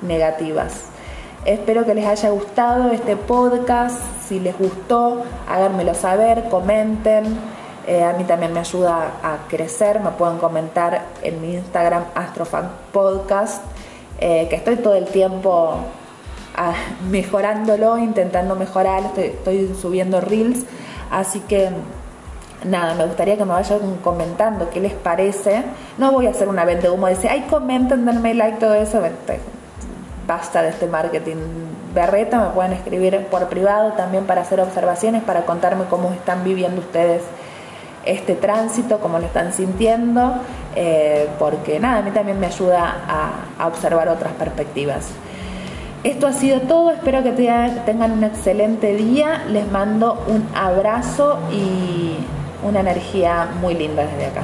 negativas. 0.00 0.93
Espero 1.44 1.84
que 1.84 1.94
les 1.94 2.06
haya 2.06 2.30
gustado 2.30 2.90
este 2.90 3.16
podcast. 3.16 3.98
Si 4.26 4.40
les 4.40 4.58
gustó, 4.58 5.24
háganmelo 5.46 5.92
saber, 5.92 6.44
comenten. 6.48 7.36
Eh, 7.86 8.02
a 8.02 8.14
mí 8.14 8.24
también 8.24 8.54
me 8.54 8.60
ayuda 8.60 9.12
a 9.22 9.46
crecer. 9.46 10.00
Me 10.00 10.10
pueden 10.12 10.38
comentar 10.38 11.02
en 11.22 11.42
mi 11.42 11.52
Instagram 11.52 12.04
Astrofan 12.14 12.70
Podcast, 12.92 13.62
eh, 14.20 14.46
que 14.48 14.56
estoy 14.56 14.76
todo 14.76 14.94
el 14.94 15.04
tiempo 15.04 15.74
ah, 16.56 16.72
mejorándolo, 17.10 17.98
intentando 17.98 18.56
mejorar. 18.56 19.02
Estoy, 19.14 19.74
subiendo 19.78 20.22
reels. 20.22 20.60
Así 21.10 21.40
que 21.40 21.68
nada, 22.64 22.94
me 22.94 23.04
gustaría 23.04 23.36
que 23.36 23.44
me 23.44 23.52
vayan 23.52 23.96
comentando 24.02 24.70
qué 24.70 24.80
les 24.80 24.94
parece. 24.94 25.62
No 25.98 26.10
voy 26.10 26.26
a 26.26 26.30
hacer 26.30 26.48
una 26.48 26.64
venta 26.64 26.88
como 26.88 27.06
decir, 27.06 27.28
ay, 27.28 27.42
comenten, 27.50 28.06
denme 28.06 28.32
like, 28.32 28.56
todo 28.56 28.72
eso 28.72 29.02
basta 30.26 30.62
de 30.62 30.70
este 30.70 30.86
marketing 30.86 31.36
berreta, 31.94 32.40
me 32.40 32.50
pueden 32.50 32.72
escribir 32.72 33.26
por 33.30 33.48
privado 33.48 33.92
también 33.92 34.24
para 34.24 34.42
hacer 34.42 34.60
observaciones, 34.60 35.22
para 35.22 35.44
contarme 35.44 35.84
cómo 35.84 36.12
están 36.12 36.44
viviendo 36.44 36.80
ustedes 36.80 37.22
este 38.04 38.34
tránsito, 38.34 38.98
cómo 38.98 39.18
lo 39.18 39.26
están 39.26 39.52
sintiendo, 39.52 40.34
eh, 40.74 41.28
porque 41.38 41.78
nada, 41.80 41.98
a 41.98 42.02
mí 42.02 42.10
también 42.10 42.38
me 42.38 42.46
ayuda 42.46 42.96
a, 43.08 43.66
observar 43.66 44.08
otras 44.08 44.32
perspectivas. 44.34 45.08
Esto 46.02 46.26
ha 46.26 46.32
sido 46.32 46.60
todo, 46.62 46.90
espero 46.90 47.22
que 47.22 47.32
tengan 47.32 48.12
un 48.12 48.24
excelente 48.24 48.94
día, 48.94 49.44
les 49.48 49.70
mando 49.70 50.22
un 50.26 50.46
abrazo 50.54 51.38
y 51.50 52.16
una 52.66 52.80
energía 52.80 53.48
muy 53.60 53.74
linda 53.74 54.02
desde 54.02 54.26
acá. 54.26 54.42